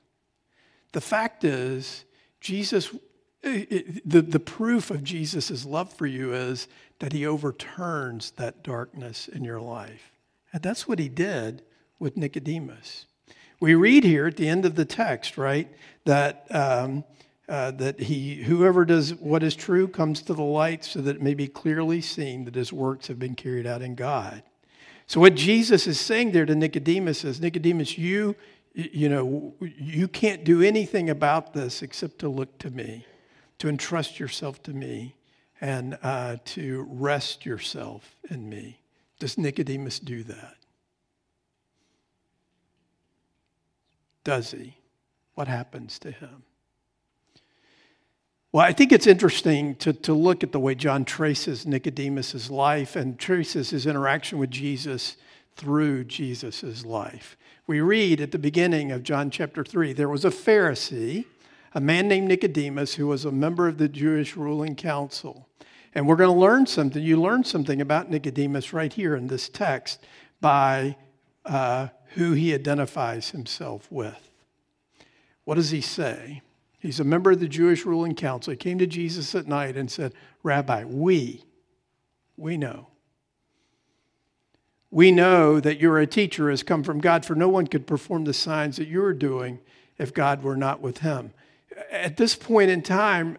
The 0.93 1.01
fact 1.01 1.43
is, 1.43 2.05
Jesus, 2.41 2.95
the, 3.43 4.23
the 4.23 4.39
proof 4.39 4.93
of 4.93 5.03
Jesus' 5.03 5.65
love 5.65 5.93
for 5.93 6.07
you 6.07 6.33
is 6.33 6.69
that 7.01 7.13
he 7.13 7.27
overturns 7.27 8.31
that 8.37 8.63
darkness 8.63 9.27
in 9.27 9.43
your 9.43 9.61
life. 9.61 10.13
And 10.53 10.63
that's 10.63 10.87
what 10.87 11.01
he 11.01 11.09
did 11.09 11.65
with 12.01 12.17
Nicodemus. 12.17 13.07
We 13.61 13.75
read 13.75 14.03
here 14.03 14.27
at 14.27 14.37
the 14.37 14.49
end 14.49 14.65
of 14.65 14.75
the 14.75 14.87
text, 14.87 15.37
right, 15.39 15.69
that, 16.07 16.47
um, 16.51 17.05
uh, 17.49 17.71
that 17.73 18.01
he, 18.01 18.37
whoever 18.37 18.85
does 18.85 19.15
what 19.15 19.43
is 19.43 19.55
true 19.55 19.87
comes 19.87 20.23
to 20.23 20.35
the 20.35 20.43
light 20.43 20.85
so 20.85 21.01
that 21.03 21.17
it 21.17 21.23
may 21.23 21.35
be 21.35 21.47
clearly 21.47 22.01
seen 22.01 22.47
that 22.47 22.55
his 22.55 22.73
works 22.73 23.07
have 23.07 23.19
been 23.19 23.35
carried 23.35 23.67
out 23.67 23.83
in 23.83 23.95
God. 23.95 24.43
So 25.07 25.21
what 25.21 25.35
Jesus 25.35 25.87
is 25.87 26.01
saying 26.01 26.33
there 26.33 26.47
to 26.47 26.55
Nicodemus 26.55 27.25
is, 27.25 27.41
Nicodemus, 27.41 27.99
you, 27.99 28.35
you 28.73 29.09
know, 29.09 29.55
you 29.61 30.09
can't 30.09 30.43
do 30.43 30.63
anything 30.63 31.11
about 31.11 31.53
this 31.53 31.83
except 31.83 32.21
to 32.21 32.29
look 32.29 32.59
to 32.59 32.71
me, 32.71 33.05
to 33.59 33.69
entrust 33.69 34.19
yourself 34.19 34.63
to 34.63 34.73
me, 34.73 35.17
and 35.61 35.99
uh, 36.03 36.37
to 36.47 36.87
rest 36.89 37.45
yourself 37.45 38.17
in 38.31 38.49
me. 38.49 38.81
Does 39.19 39.37
Nicodemus 39.37 39.99
do 39.99 40.23
that? 40.23 40.55
Does 44.25 44.51
he? 44.51 44.77
What 45.35 45.49
happens 45.49 45.99
to 46.01 46.11
him? 46.11 46.43
Well, 48.53 48.67
I 48.67 48.73
think 48.73 48.91
it's 48.91 49.07
interesting 49.07 49.77
to, 49.77 49.93
to 49.93 50.13
look 50.13 50.43
at 50.43 50.51
the 50.51 50.59
way 50.59 50.75
John 50.75 51.05
traces 51.05 51.67
Nicodemus' 51.67 52.51
life 52.51 52.97
and 52.97 53.17
traces 53.17 53.71
his 53.71 53.87
interaction 53.87 54.39
with 54.39 54.51
Jesus 54.51 55.17
through 55.55 56.05
Jesus' 56.05 56.85
life. 56.85 57.37
We 57.69 57.81
read 57.81 58.21
at 58.21 58.33
the 58.33 58.39
beginning 58.39 58.91
of 58.91 59.05
John 59.05 59.31
chapter 59.31 59.63
3 59.63 59.93
there 59.93 60.09
was 60.09 60.25
a 60.25 60.31
Pharisee, 60.31 61.27
a 61.75 61.81
man 61.81 62.09
named 62.09 62.27
Nicodemus, 62.27 62.95
who 62.95 63.07
was 63.07 63.25
a 63.25 63.31
member 63.31 63.69
of 63.69 63.79
the 63.79 63.89
Jewish 63.89 64.37
ruling 64.37 64.75
council. 64.75 65.47
And 65.95 66.09
we're 66.09 66.17
going 66.17 66.35
to 66.35 66.41
learn 66.41 66.67
something. 66.67 67.03
You 67.03 67.21
learn 67.21 67.45
something 67.45 67.81
about 67.81 68.11
Nicodemus 68.11 68.73
right 68.73 68.93
here 68.93 69.15
in 69.15 69.29
this 69.29 69.49
text 69.49 70.05
by 70.41 70.97
uh, 71.45 71.89
who 72.15 72.33
he 72.33 72.55
identifies 72.55 73.31
himself 73.31 73.87
with. 73.91 74.31
What 75.45 75.57
does 75.57 75.71
he 75.71 75.81
say? 75.81 76.43
He's 76.79 77.01
a 77.01 77.05
member 77.05 77.31
of 77.31 77.41
the 77.41 77.49
Jewish 77.49 77.85
ruling 77.85 78.15
council. 78.15 78.53
He 78.53 78.57
came 78.57 78.79
to 78.79 78.87
Jesus 78.87 79.35
at 79.35 79.47
night 79.47 79.77
and 79.77 79.91
said, 79.91 80.15
Rabbi, 80.43 80.85
we, 80.85 81.45
we 82.37 82.57
know. 82.57 82.89
We 84.91 85.13
know 85.13 85.61
that 85.61 85.79
you're 85.79 85.99
a 85.99 86.07
teacher 86.07 86.51
has 86.51 86.63
come 86.63 86.83
from 86.83 87.01
God, 87.01 87.25
for 87.25 87.35
no 87.35 87.49
one 87.49 87.67
could 87.67 87.87
perform 87.87 88.25
the 88.25 88.35
signs 88.35 88.77
that 88.77 88.89
you 88.89 89.05
are 89.05 89.13
doing 89.13 89.61
if 89.99 90.13
God 90.13 90.43
were 90.43 90.57
not 90.57 90.81
with 90.81 90.99
him. 90.99 91.33
At 91.93 92.17
this 92.17 92.35
point 92.35 92.71
in 92.71 92.83
time, 92.83 93.39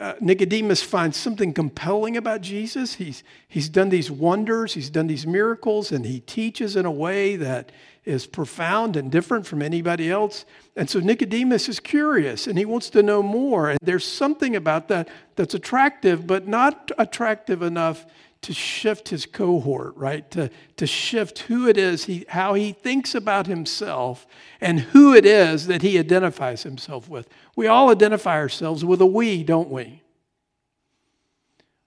uh, 0.00 0.14
Nicodemus 0.18 0.82
finds 0.82 1.18
something 1.18 1.52
compelling 1.52 2.16
about 2.16 2.40
Jesus. 2.40 2.94
He's, 2.94 3.22
he's 3.46 3.68
done 3.68 3.90
these 3.90 4.10
wonders, 4.10 4.72
he's 4.72 4.88
done 4.88 5.08
these 5.08 5.26
miracles, 5.26 5.92
and 5.92 6.06
he 6.06 6.20
teaches 6.20 6.74
in 6.74 6.86
a 6.86 6.90
way 6.90 7.36
that 7.36 7.70
is 8.06 8.26
profound 8.26 8.96
and 8.96 9.12
different 9.12 9.46
from 9.46 9.60
anybody 9.60 10.10
else. 10.10 10.46
And 10.74 10.88
so 10.88 11.00
Nicodemus 11.00 11.68
is 11.68 11.78
curious 11.78 12.46
and 12.46 12.58
he 12.58 12.64
wants 12.64 12.88
to 12.90 13.02
know 13.02 13.22
more. 13.22 13.68
And 13.68 13.78
there's 13.82 14.06
something 14.06 14.56
about 14.56 14.88
that 14.88 15.06
that's 15.36 15.52
attractive, 15.52 16.26
but 16.26 16.48
not 16.48 16.90
attractive 16.96 17.60
enough 17.60 18.06
to 18.42 18.52
shift 18.54 19.10
his 19.10 19.26
cohort, 19.26 19.94
right? 19.96 20.30
To, 20.30 20.50
to 20.76 20.86
shift 20.86 21.40
who 21.40 21.68
it 21.68 21.76
is, 21.76 22.04
he, 22.04 22.24
how 22.28 22.54
he 22.54 22.72
thinks 22.72 23.14
about 23.14 23.46
himself, 23.46 24.26
and 24.60 24.80
who 24.80 25.14
it 25.14 25.26
is 25.26 25.66
that 25.66 25.82
he 25.82 25.98
identifies 25.98 26.62
himself 26.62 27.08
with. 27.08 27.28
We 27.54 27.66
all 27.66 27.90
identify 27.90 28.36
ourselves 28.36 28.84
with 28.84 29.00
a 29.00 29.06
we, 29.06 29.44
don't 29.44 29.70
we? 29.70 30.02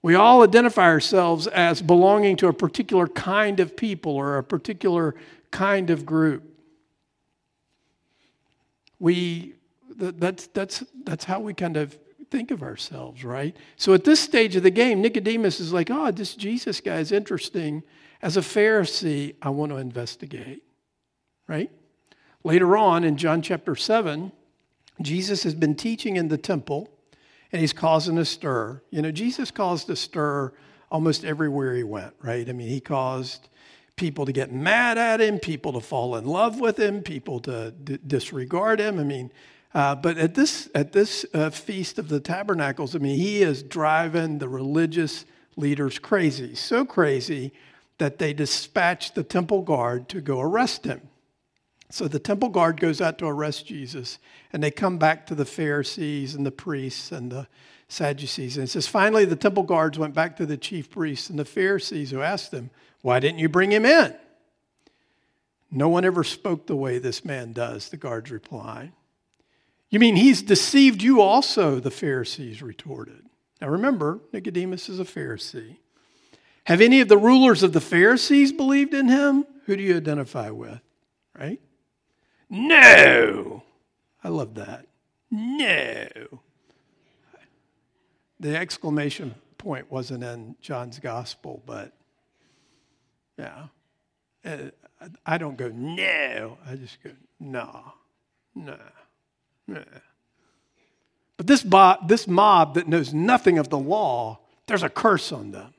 We 0.04 0.16
all 0.16 0.44
identify 0.44 0.84
ourselves 0.84 1.48
as 1.48 1.82
belonging 1.82 2.36
to 2.38 2.48
a 2.50 2.54
particular 2.54 3.08
kind 3.08 3.60
of 3.60 3.76
people 3.76 4.16
or 4.16 4.38
a 4.38 4.44
particular 4.44 5.16
kind 5.50 5.90
of 5.90 6.06
group. 6.06 6.44
We, 9.00 9.56
that's, 9.96 10.48
that's, 10.48 10.84
that's 11.04 11.24
how 11.24 11.40
we 11.40 11.54
kind 11.54 11.78
of 11.78 11.98
think 12.34 12.50
of 12.50 12.64
ourselves, 12.64 13.24
right? 13.24 13.56
So 13.76 13.94
at 13.94 14.06
this 14.06 14.20
stage 14.20 14.56
of 14.56 14.64
the 14.64 14.72
game, 14.72 15.04
Nicodemus 15.04 15.60
is 15.60 15.72
like, 15.72 15.92
oh, 15.92 16.10
this 16.10 16.34
Jesus 16.34 16.82
guy 16.82 16.98
is 16.98 17.12
interesting. 17.12 17.84
As 18.24 18.38
a 18.38 18.42
Pharisee, 18.42 19.36
I 19.40 19.50
want 19.52 19.72
to 19.72 19.78
investigate, 19.78 20.64
right? 21.48 21.70
Later 22.44 22.76
on 22.76 23.04
in 23.04 23.18
John 23.18 23.44
chapter 23.44 23.76
7, 23.76 24.32
Jesus 25.00 25.44
has 25.44 25.54
been 25.54 25.76
teaching 25.76 26.16
in 26.16 26.30
the 26.30 26.40
temple 26.40 26.90
and 27.52 27.62
he's 27.62 27.72
causing 27.72 28.18
a 28.18 28.26
stir. 28.26 28.82
You 28.90 29.04
know, 29.04 29.12
Jesus 29.12 29.52
caused 29.52 29.88
a 29.92 29.96
stir 29.96 30.54
almost 30.90 31.24
everywhere 31.24 31.76
he 31.76 31.84
went, 31.84 32.16
right? 32.20 32.50
I 32.50 32.52
mean, 32.52 32.68
he 32.68 32.80
caused 32.80 33.48
people 33.96 34.26
to 34.26 34.32
get 34.32 34.52
mad 34.52 34.98
at 34.98 35.22
him, 35.22 35.38
people 35.38 35.74
to 35.74 35.82
fall 35.82 36.16
in 36.16 36.26
love 36.26 36.60
with 36.60 36.80
him, 36.80 37.04
people 37.04 37.40
to 37.42 37.70
d- 37.70 38.00
disregard 38.08 38.80
him. 38.80 38.98
I 38.98 39.04
mean, 39.04 39.32
uh, 39.74 39.96
but 39.96 40.18
at 40.18 40.36
this 40.36 40.70
at 40.76 40.92
this 40.92 41.26
uh, 41.34 41.50
feast 41.50 41.98
of 41.98 42.10
the 42.10 42.20
tabernacles, 42.20 42.96
I 42.96 43.00
mean, 43.00 43.18
he 43.18 43.42
is 43.42 43.64
driving 43.64 44.38
the 44.38 44.50
religious 44.50 45.26
leaders 45.56 46.00
crazy, 46.00 46.56
so 46.56 46.86
crazy 46.86 47.54
that 47.98 48.20
they 48.20 48.34
dispatch 48.34 49.14
the 49.14 49.24
temple 49.24 49.62
guard 49.62 50.10
to 50.10 50.22
go 50.22 50.40
arrest 50.42 50.86
him. 50.86 51.02
So 51.90 52.08
the 52.08 52.20
temple 52.20 52.50
guard 52.50 52.80
goes 52.80 53.02
out 53.02 53.20
to 53.20 53.28
arrest 53.28 53.68
Jesus, 53.68 54.18
and 54.52 54.64
they 54.64 54.72
come 54.72 54.98
back 54.98 55.28
to 55.28 55.36
the 55.36 55.46
Pharisees 55.46 56.34
and 56.34 56.46
the 56.46 56.52
priests 56.52 57.12
and 57.12 57.32
the 57.32 57.48
Sadducees. 57.88 58.58
And 58.58 58.64
it 58.64 58.72
says, 58.72 58.88
finally, 58.88 59.26
the 59.26 59.36
temple 59.36 59.62
guards 59.62 60.00
went 60.00 60.16
back 60.16 60.36
to 60.38 60.48
the 60.48 60.58
chief 60.58 60.90
priests 60.90 61.30
and 61.30 61.38
the 61.38 61.46
Pharisees 61.46 62.10
who 62.10 62.22
asked 62.22 62.50
them, 62.50 62.72
Why 63.02 63.20
didn't 63.20 63.40
you 63.40 63.50
bring 63.50 63.72
him 63.72 63.86
in? 63.86 64.16
No 65.70 65.90
one 65.90 66.04
ever 66.04 66.24
spoke 66.24 66.66
the 66.66 66.76
way 66.76 66.98
this 66.98 67.24
man 67.24 67.54
does, 67.54 67.90
the 67.90 67.98
guards 67.98 68.32
replied. 68.32 68.92
You 69.94 70.00
mean 70.00 70.16
he's 70.16 70.42
deceived 70.42 71.04
you 71.04 71.22
also, 71.22 71.80
the 71.80 71.92
Pharisees 71.92 72.64
retorted. 72.64 73.28
Now 73.62 73.68
remember, 73.68 74.22
Nicodemus 74.34 74.90
is 74.90 75.00
a 75.00 75.04
Pharisee. 75.04 75.78
Have 76.64 76.82
any 76.82 77.00
of 77.02 77.10
the 77.10 77.18
rulers 77.18 77.62
of 77.62 77.74
the 77.74 77.80
Pharisees 77.80 78.52
believed 78.52 78.96
in 78.96 79.08
him? 79.08 79.46
Who 79.68 79.78
do 79.78 79.84
you 79.84 79.96
identify 79.96 80.50
with? 80.50 80.80
Right? 81.38 81.62
No. 82.50 83.62
I 84.24 84.30
love 84.30 84.56
that. 84.56 84.88
No. 85.30 86.08
The 88.40 88.58
exclamation 88.58 89.36
point 89.60 89.92
wasn't 89.92 90.24
in 90.24 90.56
John's 90.60 90.98
gospel, 90.98 91.62
but 91.68 91.94
yeah. 93.38 93.68
Uh, 94.44 94.72
I 95.24 95.38
don't 95.38 95.56
go, 95.56 95.68
no. 95.68 96.58
I 96.68 96.78
just 96.78 96.98
go, 97.04 97.12
no, 97.40 97.94
no, 98.56 98.72
no. 98.72 99.03
But 99.68 101.48
this, 101.48 101.66
mob, 101.66 102.08
this 102.08 102.28
mob 102.28 102.76
that 102.76 102.88
knows 102.88 103.14
nothing 103.14 103.58
of 103.58 103.70
the 103.70 103.78
law, 103.78 104.40
there's 104.68 104.84
a 104.84 104.90
curse 104.90 105.32
on 105.32 105.52
them. 105.52 105.74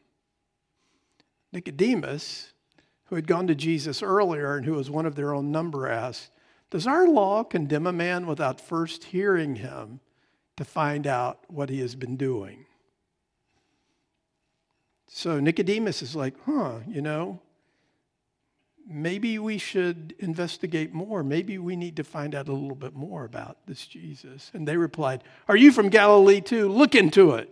Nicodemus, 1.52 2.52
who 3.06 3.14
had 3.14 3.26
gone 3.26 3.46
to 3.46 3.54
Jesus 3.54 4.02
earlier 4.02 4.56
and 4.56 4.66
who 4.66 4.74
was 4.74 4.90
one 4.90 5.06
of 5.06 5.14
their 5.14 5.34
own 5.34 5.52
number, 5.52 5.88
asked, 5.88 6.30
does 6.70 6.86
our 6.86 7.06
law 7.06 7.44
condemn 7.44 7.86
a 7.86 7.92
man 7.92 8.26
without 8.26 8.60
first 8.60 9.04
hearing 9.04 9.56
him 9.56 10.00
to 10.56 10.64
find 10.64 11.06
out 11.06 11.38
what 11.48 11.70
he 11.70 11.80
has 11.80 11.94
been 11.94 12.16
doing? 12.16 12.66
So 15.06 15.38
Nicodemus 15.38 16.02
is 16.02 16.16
like, 16.16 16.34
huh, 16.44 16.80
you 16.88 17.00
know, 17.00 17.40
maybe 18.86 19.38
we 19.38 19.58
should 19.58 20.14
investigate 20.18 20.92
more. 20.92 21.22
Maybe 21.22 21.58
we 21.58 21.76
need 21.76 21.96
to 21.96 22.04
find 22.04 22.34
out 22.34 22.48
a 22.48 22.52
little 22.52 22.76
bit 22.76 22.94
more 22.94 23.24
about 23.24 23.58
this 23.66 23.86
Jesus. 23.86 24.50
And 24.54 24.66
they 24.66 24.76
replied, 24.76 25.24
Are 25.48 25.56
you 25.56 25.72
from 25.72 25.88
Galilee 25.88 26.40
too? 26.40 26.68
Look 26.68 26.94
into 26.94 27.32
it. 27.32 27.50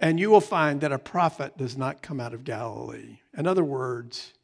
And 0.00 0.18
you 0.18 0.30
will 0.30 0.40
find 0.40 0.80
that 0.80 0.92
a 0.92 0.98
prophet 0.98 1.56
does 1.56 1.76
not 1.76 2.02
come 2.02 2.20
out 2.20 2.34
of 2.34 2.44
Galilee. 2.44 3.18
In 3.36 3.46
other 3.46 3.64
words, 3.64 4.34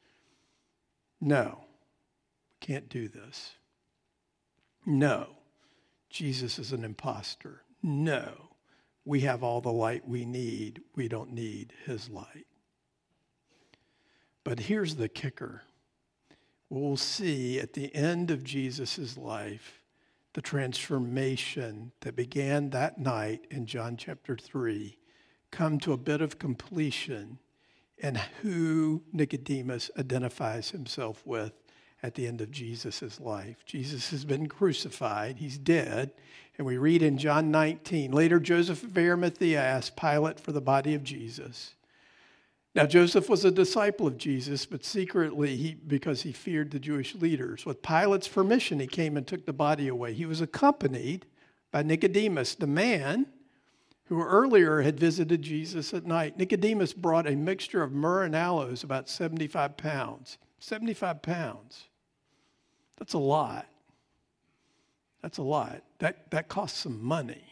no, 1.21 1.65
can't 2.61 2.89
do 2.89 3.09
this. 3.09 3.53
No, 4.87 5.27
Jesus 6.09 6.59
is 6.59 6.73
an 6.73 6.85
impostor. 6.85 7.63
No, 7.83 8.51
we 9.05 9.21
have 9.21 9.43
all 9.43 9.61
the 9.61 9.73
light 9.73 10.09
we 10.09 10.25
need. 10.25 10.83
We 10.95 11.09
don't 11.09 11.33
need 11.33 11.73
his 11.85 12.09
light. 12.09 12.47
But 14.45 14.61
here's 14.61 14.95
the 14.95 15.09
kicker. 15.09 15.63
We'll 16.71 16.97
see 16.97 17.59
at 17.59 17.73
the 17.73 17.93
end 17.95 18.31
of 18.31 18.45
Jesus' 18.45 19.19
life 19.19 19.83
the 20.35 20.41
transformation 20.41 21.91
that 22.01 22.15
began 22.15 22.71
that 22.71 22.97
night 22.99 23.45
in 23.51 23.67
John 23.67 23.97
chapter 23.97 24.37
3 24.37 24.97
come 25.51 25.81
to 25.81 25.93
a 25.93 25.97
bit 25.97 26.21
of 26.21 26.39
completion 26.39 27.41
and 28.01 28.17
who 28.43 29.03
Nicodemus 29.13 29.91
identifies 29.99 30.71
himself 30.71 31.27
with 31.27 31.53
at 32.05 32.15
the 32.15 32.29
end 32.29 32.41
of 32.41 32.53
Jesus' 32.53 33.19
life. 33.19 33.65
Jesus 33.67 34.11
has 34.11 34.25
been 34.25 34.49
crucified, 34.49 35.39
he's 35.39 35.59
dead. 35.59 36.13
And 36.57 36.67
we 36.67 36.79
read 36.79 37.03
in 37.03 37.19
John 37.19 37.51
19 37.51 38.13
later, 38.13 38.39
Joseph 38.39 38.85
of 38.85 38.97
Arimathea 38.97 39.61
asked 39.61 39.97
Pilate 39.97 40.39
for 40.39 40.53
the 40.53 40.61
body 40.61 40.95
of 40.95 41.03
Jesus. 41.03 41.75
Now, 42.75 42.87
Joseph 42.87 43.29
was 43.29 43.45
a 43.45 43.51
disciple 43.51 44.07
of 44.07 44.17
Jesus, 44.17 44.65
but 44.65 44.85
secretly, 44.85 45.57
he, 45.57 45.75
because 45.75 46.23
he 46.23 46.31
feared 46.31 46.71
the 46.71 46.79
Jewish 46.79 47.17
leaders. 47.17 47.67
With 47.67 47.83
Pilate's 47.83 48.29
permission, 48.29 48.79
he 48.79 48.87
came 48.87 49.17
and 49.17 49.27
took 49.27 49.45
the 49.45 49.53
body 49.53 49.89
away. 49.89 50.13
He 50.13 50.27
was 50.27 50.41
accompanied 50.41 51.27
by 51.73 51.83
Nicodemus, 51.83 52.55
the 52.55 52.69
man 52.69 53.27
who 54.05 54.23
earlier 54.23 54.83
had 54.83 54.99
visited 54.99 55.43
Jesus 55.43 55.93
at 55.95 56.07
night. 56.07 56.37
Nicodemus 56.37 56.93
brought 56.93 57.27
a 57.27 57.37
mixture 57.37 57.83
of 57.83 57.93
myrrh 57.93 58.25
and 58.25 58.37
aloes, 58.37 58.85
about 58.85 59.09
75 59.09 59.77
pounds. 59.77 60.39
75 60.61 61.23
pounds. 61.23 61.85
That's 62.99 63.15
a 63.15 63.19
lot. 63.19 63.67
That's 65.23 65.39
a 65.39 65.43
lot. 65.43 65.83
That, 65.99 66.31
that 66.31 66.49
costs 66.49 66.81
some 66.81 67.03
money. 67.03 67.50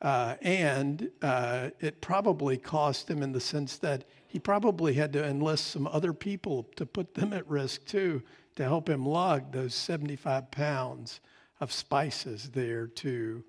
Uh, 0.00 0.36
and 0.42 1.10
uh, 1.22 1.70
it 1.80 2.00
probably 2.00 2.56
cost 2.56 3.10
him 3.10 3.22
in 3.22 3.32
the 3.32 3.40
sense 3.40 3.78
that 3.78 4.04
he 4.28 4.38
probably 4.38 4.94
had 4.94 5.12
to 5.12 5.24
enlist 5.24 5.68
some 5.68 5.88
other 5.88 6.12
people 6.12 6.68
to 6.76 6.86
put 6.86 7.14
them 7.14 7.32
at 7.32 7.48
risk 7.48 7.84
too 7.86 8.22
to 8.54 8.64
help 8.64 8.88
him 8.88 9.04
lug 9.06 9.52
those 9.52 9.74
75 9.74 10.50
pounds 10.50 11.20
of 11.60 11.72
spices 11.72 12.50
there 12.50 12.86
to, 12.86 13.44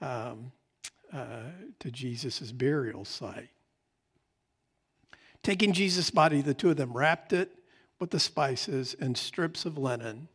um, 0.00 0.52
uh, 1.12 1.50
to 1.78 1.90
Jesus' 1.90 2.52
burial 2.52 3.04
site. 3.04 3.50
Taking 5.42 5.72
Jesus' 5.72 6.10
body, 6.10 6.40
the 6.40 6.54
two 6.54 6.70
of 6.70 6.76
them 6.76 6.94
wrapped 6.94 7.32
it 7.32 7.52
with 7.98 8.10
the 8.10 8.20
spices 8.20 8.96
and 8.98 9.16
strips 9.16 9.64
of 9.66 9.78
linen. 9.78 10.28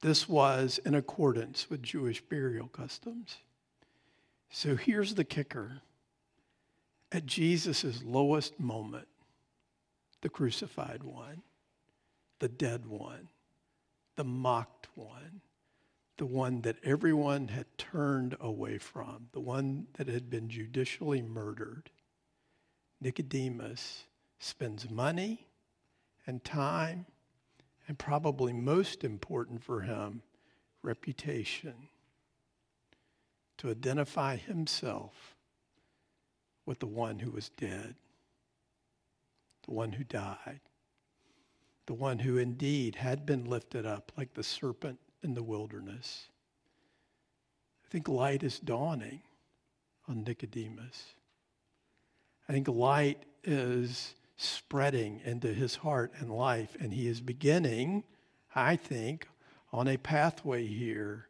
This 0.00 0.28
was 0.28 0.78
in 0.84 0.94
accordance 0.94 1.68
with 1.68 1.82
Jewish 1.82 2.20
burial 2.22 2.68
customs. 2.68 3.36
So 4.50 4.76
here's 4.76 5.14
the 5.14 5.24
kicker. 5.24 5.82
At 7.12 7.26
Jesus' 7.26 8.02
lowest 8.02 8.58
moment, 8.60 9.08
the 10.20 10.28
crucified 10.28 11.02
one, 11.02 11.42
the 12.38 12.48
dead 12.48 12.86
one, 12.86 13.28
the 14.16 14.24
mocked 14.24 14.88
one, 14.94 15.40
the 16.18 16.26
one 16.26 16.60
that 16.62 16.76
everyone 16.82 17.48
had 17.48 17.66
turned 17.78 18.36
away 18.40 18.78
from, 18.78 19.28
the 19.32 19.40
one 19.40 19.86
that 19.94 20.08
had 20.08 20.28
been 20.28 20.48
judicially 20.48 21.22
murdered, 21.22 21.90
Nicodemus 23.00 24.04
spends 24.40 24.90
money 24.90 25.46
and 26.26 26.42
time, 26.44 27.06
and 27.86 27.98
probably 27.98 28.52
most 28.52 29.04
important 29.04 29.62
for 29.62 29.80
him, 29.80 30.22
reputation, 30.82 31.87
to 33.58 33.70
identify 33.70 34.36
himself 34.36 35.34
with 36.64 36.78
the 36.78 36.86
one 36.86 37.18
who 37.18 37.30
was 37.30 37.48
dead, 37.50 37.94
the 39.66 39.72
one 39.72 39.92
who 39.92 40.04
died, 40.04 40.60
the 41.86 41.94
one 41.94 42.18
who 42.18 42.38
indeed 42.38 42.96
had 42.96 43.26
been 43.26 43.44
lifted 43.44 43.86
up 43.86 44.12
like 44.16 44.34
the 44.34 44.42
serpent 44.42 44.98
in 45.22 45.34
the 45.34 45.42
wilderness. 45.42 46.28
I 47.84 47.88
think 47.90 48.08
light 48.08 48.42
is 48.42 48.58
dawning 48.58 49.22
on 50.06 50.24
Nicodemus. 50.24 51.14
I 52.48 52.52
think 52.52 52.68
light 52.68 53.24
is 53.44 54.14
spreading 54.36 55.20
into 55.24 55.52
his 55.52 55.76
heart 55.76 56.12
and 56.18 56.30
life, 56.30 56.76
and 56.80 56.92
he 56.92 57.08
is 57.08 57.20
beginning, 57.20 58.04
I 58.54 58.76
think, 58.76 59.26
on 59.72 59.88
a 59.88 59.96
pathway 59.96 60.66
here 60.66 61.27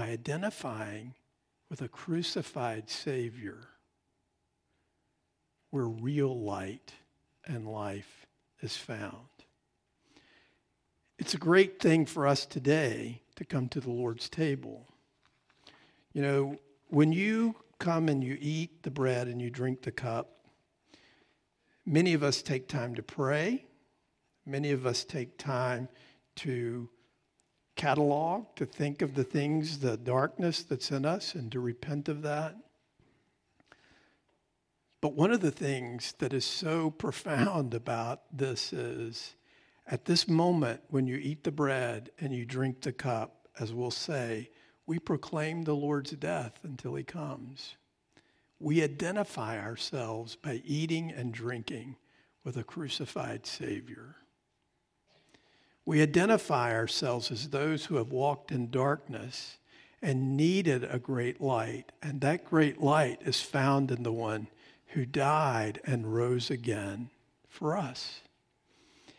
by 0.00 0.08
identifying 0.08 1.12
with 1.68 1.82
a 1.82 1.88
crucified 1.88 2.88
Savior 2.88 3.58
where 5.72 5.84
real 5.84 6.40
light 6.40 6.94
and 7.44 7.68
life 7.68 8.24
is 8.62 8.78
found. 8.78 9.28
It's 11.18 11.34
a 11.34 11.38
great 11.38 11.80
thing 11.80 12.06
for 12.06 12.26
us 12.26 12.46
today 12.46 13.20
to 13.36 13.44
come 13.44 13.68
to 13.68 13.80
the 13.80 13.90
Lord's 13.90 14.30
table. 14.30 14.86
You 16.14 16.22
know, 16.22 16.56
when 16.88 17.12
you 17.12 17.56
come 17.78 18.08
and 18.08 18.24
you 18.24 18.38
eat 18.40 18.82
the 18.82 18.90
bread 18.90 19.28
and 19.28 19.38
you 19.38 19.50
drink 19.50 19.82
the 19.82 19.92
cup, 19.92 20.46
many 21.84 22.14
of 22.14 22.22
us 22.22 22.40
take 22.40 22.68
time 22.68 22.94
to 22.94 23.02
pray. 23.02 23.66
Many 24.46 24.70
of 24.70 24.86
us 24.86 25.04
take 25.04 25.36
time 25.36 25.90
to 26.36 26.88
catalog, 27.80 28.44
to 28.56 28.66
think 28.66 29.00
of 29.00 29.14
the 29.14 29.24
things, 29.24 29.78
the 29.78 29.96
darkness 29.96 30.62
that's 30.62 30.90
in 30.90 31.06
us, 31.06 31.34
and 31.34 31.50
to 31.50 31.58
repent 31.58 32.10
of 32.10 32.20
that. 32.20 32.54
But 35.00 35.14
one 35.14 35.32
of 35.32 35.40
the 35.40 35.50
things 35.50 36.12
that 36.18 36.34
is 36.34 36.44
so 36.44 36.90
profound 36.90 37.72
about 37.72 38.20
this 38.36 38.74
is 38.74 39.34
at 39.86 40.04
this 40.04 40.28
moment, 40.28 40.82
when 40.90 41.06
you 41.06 41.16
eat 41.16 41.42
the 41.42 41.50
bread 41.50 42.10
and 42.20 42.34
you 42.34 42.44
drink 42.44 42.82
the 42.82 42.92
cup, 42.92 43.48
as 43.58 43.72
we'll 43.72 43.90
say, 43.90 44.50
we 44.84 44.98
proclaim 44.98 45.62
the 45.62 45.74
Lord's 45.74 46.10
death 46.10 46.58
until 46.62 46.94
he 46.96 47.02
comes. 47.02 47.76
We 48.58 48.82
identify 48.82 49.58
ourselves 49.58 50.36
by 50.36 50.60
eating 50.66 51.12
and 51.12 51.32
drinking 51.32 51.96
with 52.44 52.58
a 52.58 52.62
crucified 52.62 53.46
Savior. 53.46 54.16
We 55.90 56.02
identify 56.02 56.72
ourselves 56.72 57.32
as 57.32 57.48
those 57.48 57.86
who 57.86 57.96
have 57.96 58.12
walked 58.12 58.52
in 58.52 58.70
darkness 58.70 59.56
and 60.00 60.36
needed 60.36 60.84
a 60.84 61.00
great 61.00 61.40
light. 61.40 61.90
And 62.00 62.20
that 62.20 62.44
great 62.44 62.80
light 62.80 63.18
is 63.24 63.40
found 63.40 63.90
in 63.90 64.04
the 64.04 64.12
one 64.12 64.46
who 64.90 65.04
died 65.04 65.80
and 65.84 66.14
rose 66.14 66.48
again 66.48 67.10
for 67.48 67.76
us. 67.76 68.20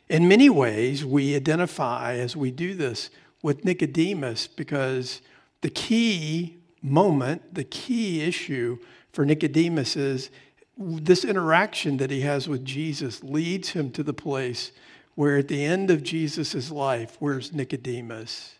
In 0.07 0.29
many 0.29 0.49
ways, 0.49 1.03
we 1.03 1.35
identify 1.35 2.13
as 2.13 2.37
we 2.37 2.51
do 2.51 2.73
this 2.73 3.09
with 3.43 3.65
Nicodemus 3.65 4.47
because 4.47 5.19
the 5.59 5.69
key 5.69 6.55
moment, 6.81 7.53
the 7.53 7.65
key 7.65 8.21
issue 8.21 8.77
for 9.11 9.25
Nicodemus 9.25 9.97
is 9.97 10.29
this 10.77 11.25
interaction 11.25 11.97
that 11.97 12.11
he 12.11 12.21
has 12.21 12.47
with 12.47 12.63
Jesus 12.63 13.21
leads 13.25 13.71
him 13.71 13.91
to 13.91 14.03
the 14.03 14.13
place 14.13 14.71
where 15.15 15.37
at 15.37 15.47
the 15.47 15.63
end 15.63 15.91
of 15.91 16.03
Jesus' 16.03 16.71
life, 16.71 17.17
where's 17.19 17.53
Nicodemus? 17.53 18.55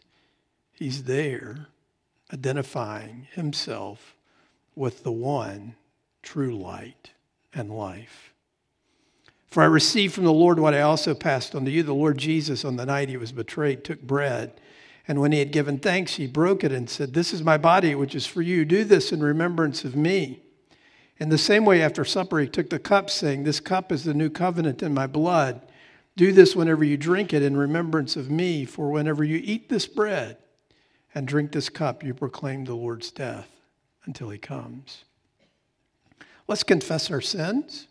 He's 0.73 1.03
there 1.03 1.67
identifying 2.33 3.27
himself 3.33 4.15
with 4.75 5.03
the 5.03 5.11
one 5.11 5.75
true 6.23 6.57
light 6.57 7.11
and 7.53 7.69
life. 7.69 8.33
For 9.47 9.61
I 9.61 9.65
received 9.65 10.13
from 10.13 10.23
the 10.23 10.31
Lord 10.31 10.59
what 10.59 10.73
I 10.73 10.81
also 10.81 11.13
passed 11.13 11.53
on 11.53 11.65
to 11.65 11.71
you. 11.71 11.83
The 11.83 11.93
Lord 11.93 12.17
Jesus, 12.17 12.63
on 12.63 12.77
the 12.77 12.85
night 12.85 13.09
he 13.09 13.17
was 13.17 13.33
betrayed, 13.33 13.83
took 13.83 14.01
bread. 14.01 14.53
And 15.07 15.19
when 15.19 15.33
he 15.33 15.39
had 15.39 15.51
given 15.51 15.77
thanks, 15.77 16.15
he 16.15 16.25
broke 16.25 16.63
it 16.63 16.71
and 16.71 16.89
said, 16.89 17.13
This 17.13 17.33
is 17.33 17.43
my 17.43 17.57
body, 17.57 17.93
which 17.93 18.15
is 18.15 18.25
for 18.25 18.41
you. 18.41 18.63
Do 18.63 18.85
this 18.85 19.11
in 19.11 19.21
remembrance 19.21 19.83
of 19.83 19.95
me. 19.95 20.41
In 21.17 21.29
the 21.29 21.37
same 21.37 21.65
way, 21.65 21.81
after 21.81 22.05
supper, 22.05 22.39
he 22.39 22.47
took 22.47 22.69
the 22.69 22.79
cup, 22.79 23.09
saying, 23.09 23.43
This 23.43 23.59
cup 23.59 23.91
is 23.91 24.05
the 24.05 24.13
new 24.13 24.29
covenant 24.29 24.81
in 24.81 24.93
my 24.93 25.05
blood. 25.05 25.61
Do 26.15 26.31
this 26.31 26.55
whenever 26.55 26.83
you 26.83 26.97
drink 26.97 27.33
it 27.33 27.41
in 27.41 27.55
remembrance 27.55 28.15
of 28.15 28.29
me, 28.29 28.65
for 28.65 28.91
whenever 28.91 29.23
you 29.23 29.41
eat 29.43 29.69
this 29.69 29.87
bread 29.87 30.37
and 31.15 31.27
drink 31.27 31.51
this 31.51 31.69
cup, 31.69 32.03
you 32.03 32.13
proclaim 32.13 32.65
the 32.65 32.75
Lord's 32.75 33.11
death 33.11 33.49
until 34.05 34.29
he 34.29 34.37
comes. 34.37 35.03
Let's 36.47 36.63
confess 36.63 37.09
our 37.11 37.21
sins. 37.21 37.87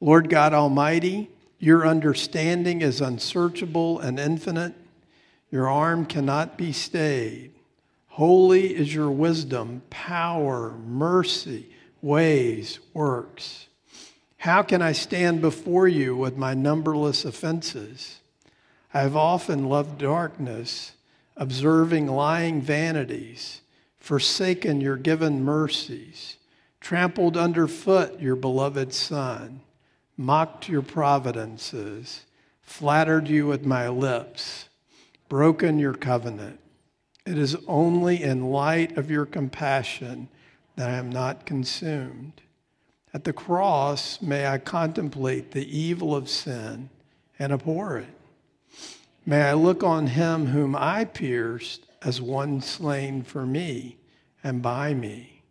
Lord 0.00 0.28
God 0.28 0.52
Almighty, 0.52 1.30
your 1.58 1.86
understanding 1.86 2.82
is 2.82 3.00
unsearchable 3.00 4.00
and 4.00 4.18
infinite. 4.18 4.74
Your 5.50 5.68
arm 5.68 6.04
cannot 6.04 6.58
be 6.58 6.72
stayed. 6.72 7.52
Holy 8.08 8.74
is 8.74 8.94
your 8.94 9.10
wisdom, 9.10 9.82
power, 9.88 10.72
mercy, 10.72 11.70
ways, 12.02 12.80
works. 12.92 13.68
How 14.44 14.62
can 14.62 14.82
I 14.82 14.92
stand 14.92 15.40
before 15.40 15.88
you 15.88 16.14
with 16.14 16.36
my 16.36 16.52
numberless 16.52 17.24
offenses? 17.24 18.20
I 18.92 19.00
have 19.00 19.16
often 19.16 19.70
loved 19.70 19.96
darkness, 19.96 20.92
observing 21.34 22.08
lying 22.08 22.60
vanities, 22.60 23.62
forsaken 23.96 24.82
your 24.82 24.98
given 24.98 25.42
mercies, 25.42 26.36
trampled 26.78 27.38
underfoot 27.38 28.20
your 28.20 28.36
beloved 28.36 28.92
Son, 28.92 29.62
mocked 30.18 30.68
your 30.68 30.82
providences, 30.82 32.26
flattered 32.60 33.28
you 33.28 33.46
with 33.46 33.64
my 33.64 33.88
lips, 33.88 34.68
broken 35.30 35.78
your 35.78 35.94
covenant. 35.94 36.60
It 37.24 37.38
is 37.38 37.56
only 37.66 38.22
in 38.22 38.50
light 38.50 38.98
of 38.98 39.10
your 39.10 39.24
compassion 39.24 40.28
that 40.76 40.90
I 40.90 40.96
am 40.96 41.08
not 41.08 41.46
consumed. 41.46 42.42
At 43.14 43.22
the 43.22 43.32
cross, 43.32 44.20
may 44.20 44.48
I 44.48 44.58
contemplate 44.58 45.52
the 45.52 45.78
evil 45.78 46.16
of 46.16 46.28
sin 46.28 46.90
and 47.38 47.52
abhor 47.52 47.98
it. 47.98 48.08
May 49.24 49.42
I 49.42 49.54
look 49.54 49.84
on 49.84 50.08
him 50.08 50.46
whom 50.46 50.74
I 50.74 51.04
pierced 51.04 51.86
as 52.02 52.20
one 52.20 52.60
slain 52.60 53.22
for 53.22 53.46
me 53.46 53.96
and 54.42 54.60
by 54.60 54.94
me. 54.94 55.42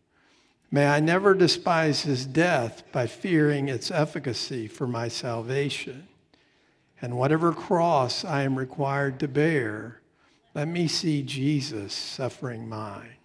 May 0.70 0.88
I 0.88 1.00
never 1.00 1.34
despise 1.34 2.02
his 2.02 2.26
death 2.26 2.84
by 2.92 3.08
fearing 3.08 3.70
its 3.70 3.90
efficacy 3.90 4.68
for 4.68 4.86
my 4.86 5.08
salvation. 5.08 6.10
And 7.02 7.18
whatever 7.18 7.54
cross 7.54 8.26
I 8.26 8.42
am 8.44 8.60
required 8.60 9.20
to 9.22 9.28
bear, 9.28 10.02
let 10.54 10.68
me 10.68 10.88
see 10.88 11.24
Jesus 11.24 11.94
suffering 11.94 12.68
mine. 12.68 13.16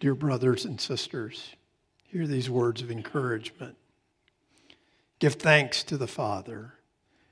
Dear 0.00 0.14
brothers 0.14 0.64
and 0.64 0.80
sisters, 0.80 1.54
hear 2.04 2.26
these 2.26 2.48
words 2.48 2.80
of 2.80 2.90
encouragement. 2.90 3.76
Give 5.18 5.34
thanks 5.34 5.84
to 5.84 5.98
the 5.98 6.06
Father 6.06 6.72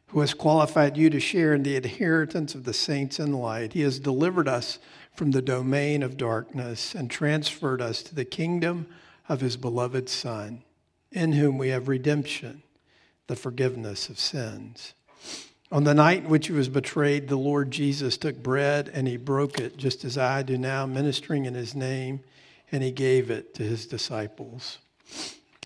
who 0.08 0.20
has 0.20 0.34
qualified 0.34 0.96
you 0.96 1.08
to 1.10 1.18
share 1.20 1.54
in 1.54 1.62
the 1.62 1.76
inheritance 1.76 2.54
of 2.54 2.64
the 2.64 2.74
saints 2.74 3.18
in 3.18 3.32
light. 3.32 3.72
He 3.72 3.80
has 3.82 3.98
delivered 3.98 4.48
us 4.48 4.78
from 5.14 5.30
the 5.30 5.40
domain 5.40 6.02
of 6.02 6.18
darkness 6.18 6.94
and 6.94 7.10
transferred 7.10 7.80
us 7.80 8.02
to 8.02 8.14
the 8.14 8.26
kingdom 8.26 8.86
of 9.30 9.40
his 9.40 9.56
beloved 9.56 10.10
Son, 10.10 10.62
in 11.10 11.32
whom 11.32 11.56
we 11.56 11.68
have 11.68 11.88
redemption, 11.88 12.62
the 13.28 13.36
forgiveness 13.36 14.10
of 14.10 14.18
sins. 14.18 14.92
On 15.72 15.84
the 15.84 15.94
night 15.94 16.24
in 16.24 16.28
which 16.28 16.46
he 16.46 16.52
was 16.52 16.68
betrayed, 16.68 17.28
the 17.28 17.36
Lord 17.36 17.70
Jesus 17.70 18.18
took 18.18 18.42
bread 18.42 18.90
and 18.92 19.08
he 19.08 19.16
broke 19.16 19.58
it, 19.58 19.78
just 19.78 20.04
as 20.04 20.18
I 20.18 20.42
do 20.42 20.58
now, 20.58 20.84
ministering 20.84 21.46
in 21.46 21.54
his 21.54 21.74
name 21.74 22.20
and 22.70 22.82
he 22.82 22.90
gave 22.90 23.30
it 23.30 23.54
to 23.54 23.62
his 23.62 23.86
disciples. 23.86 24.78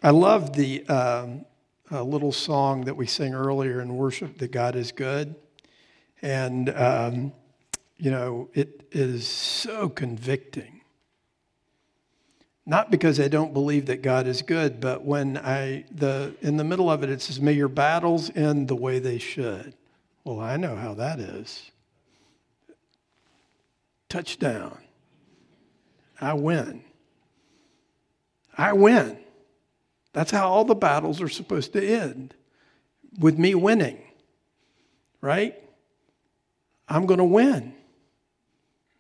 I 0.03 0.11
love 0.11 0.55
the 0.55 0.87
um, 0.87 1.45
little 1.91 2.33
song 2.33 2.83
that 2.83 2.97
we 2.97 3.07
sang 3.07 3.35
earlier 3.35 3.81
in 3.81 3.97
worship 3.97 4.39
that 4.39 4.53
God 4.53 4.77
is 4.77 4.93
good. 4.93 5.35
And, 6.23 6.71
um, 6.71 7.33
you 7.97 8.11
know, 8.11 8.49
it 8.55 8.87
is 8.93 9.27
so 9.27 9.89
convicting. 9.89 10.81
Not 12.65 12.91
because 12.93 13.19
I 13.19 13.27
don't 13.27 13.53
believe 13.53 13.87
that 13.87 14.03
God 14.03 14.29
is 14.29 14.41
good, 14.41 14.81
but 14.81 15.05
when 15.05 15.37
I, 15.37 15.85
the, 15.91 16.35
in 16.41 16.57
the 16.57 16.65
middle 16.65 16.91
of 16.91 17.03
it, 17.03 17.11
it 17.11 17.21
says, 17.21 17.41
May 17.41 17.55
your 17.55 17.69
battles 17.69 18.31
end 18.37 18.69
the 18.69 18.77
way 18.77 19.01
they 19.01 19.19
should. 19.19 19.75
Well, 20.25 20.39
I 20.39 20.57
know 20.57 20.77
how 20.77 20.95
that 20.95 21.19
is. 21.19 21.73
Touchdown. 24.09 24.79
I 26.21 26.35
win. 26.35 26.85
I 28.57 28.73
win. 28.73 29.19
That's 30.13 30.31
how 30.31 30.49
all 30.49 30.65
the 30.65 30.75
battles 30.75 31.21
are 31.21 31.29
supposed 31.29 31.73
to 31.73 31.85
end 31.85 32.35
with 33.19 33.39
me 33.39 33.55
winning, 33.55 33.99
right? 35.21 35.57
I'm 36.89 37.07
going 37.07 37.19
to 37.19 37.25
win. 37.25 37.75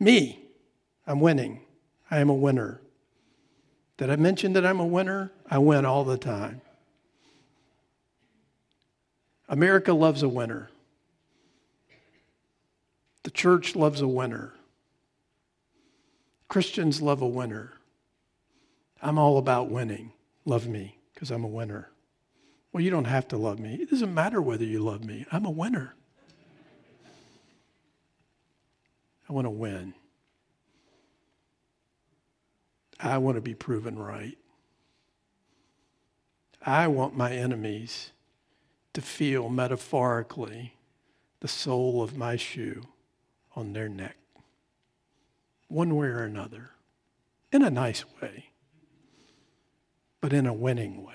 Me, 0.00 0.38
I'm 1.06 1.20
winning. 1.20 1.60
I 2.10 2.18
am 2.18 2.30
a 2.30 2.34
winner. 2.34 2.80
Did 3.98 4.10
I 4.10 4.16
mention 4.16 4.54
that 4.54 4.64
I'm 4.64 4.80
a 4.80 4.86
winner? 4.86 5.32
I 5.50 5.58
win 5.58 5.84
all 5.84 6.04
the 6.04 6.16
time. 6.16 6.60
America 9.48 9.92
loves 9.92 10.22
a 10.22 10.28
winner. 10.28 10.70
The 13.22 13.30
church 13.30 13.76
loves 13.76 14.00
a 14.00 14.08
winner. 14.08 14.54
Christians 16.48 17.00
love 17.00 17.22
a 17.22 17.28
winner. 17.28 17.74
I'm 19.02 19.18
all 19.18 19.36
about 19.36 19.68
winning. 19.68 20.12
Love 20.44 20.68
me 20.68 20.98
because 21.12 21.30
I'm 21.30 21.44
a 21.44 21.48
winner. 21.48 21.90
Well, 22.72 22.82
you 22.82 22.90
don't 22.90 23.04
have 23.04 23.28
to 23.28 23.36
love 23.36 23.58
me. 23.58 23.74
It 23.74 23.90
doesn't 23.90 24.14
matter 24.14 24.40
whether 24.40 24.64
you 24.64 24.80
love 24.80 25.04
me. 25.04 25.26
I'm 25.30 25.44
a 25.44 25.50
winner. 25.50 25.94
I 29.28 29.32
want 29.32 29.46
to 29.46 29.50
win. 29.50 29.94
I 33.00 33.18
want 33.18 33.36
to 33.36 33.40
be 33.40 33.54
proven 33.54 33.98
right. 33.98 34.38
I 36.64 36.86
want 36.86 37.16
my 37.16 37.32
enemies 37.32 38.12
to 38.92 39.02
feel 39.02 39.48
metaphorically 39.48 40.74
the 41.40 41.48
sole 41.48 42.02
of 42.02 42.16
my 42.16 42.36
shoe 42.36 42.82
on 43.56 43.72
their 43.72 43.88
neck, 43.88 44.16
one 45.66 45.96
way 45.96 46.06
or 46.06 46.22
another, 46.22 46.70
in 47.50 47.62
a 47.62 47.70
nice 47.70 48.04
way, 48.20 48.51
but 50.22 50.32
in 50.32 50.46
a 50.46 50.52
winning 50.54 51.04
way. 51.04 51.14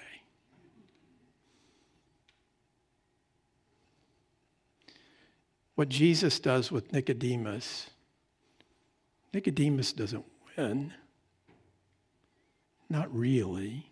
What 5.76 5.90
Jesus 5.90 6.40
does 6.40 6.72
with 6.72 6.92
Nicodemus, 6.92 7.90
Nicodemus 9.34 9.94
doesn't 9.94 10.26
win. 10.58 10.94
Not 12.90 13.14
really. 13.16 13.90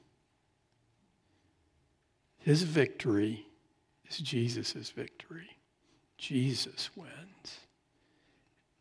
His 2.40 2.64
victory 2.64 3.46
is 4.10 4.18
Jesus' 4.18 4.90
victory. 4.90 5.58
Jesus 6.18 6.90
wins. 6.96 7.60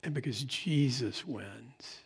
And 0.02 0.14
because 0.14 0.42
Jesus 0.44 1.26
wins, 1.26 2.00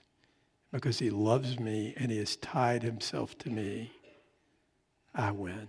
because 0.71 0.99
he 0.99 1.11
loves 1.11 1.59
me 1.59 1.95
and 1.97 2.11
he 2.11 2.19
has 2.19 2.37
tied 2.37 2.83
himself 2.83 3.39
to 3.39 3.51
me, 3.51 3.93
I 5.19 5.33
win. 5.33 5.69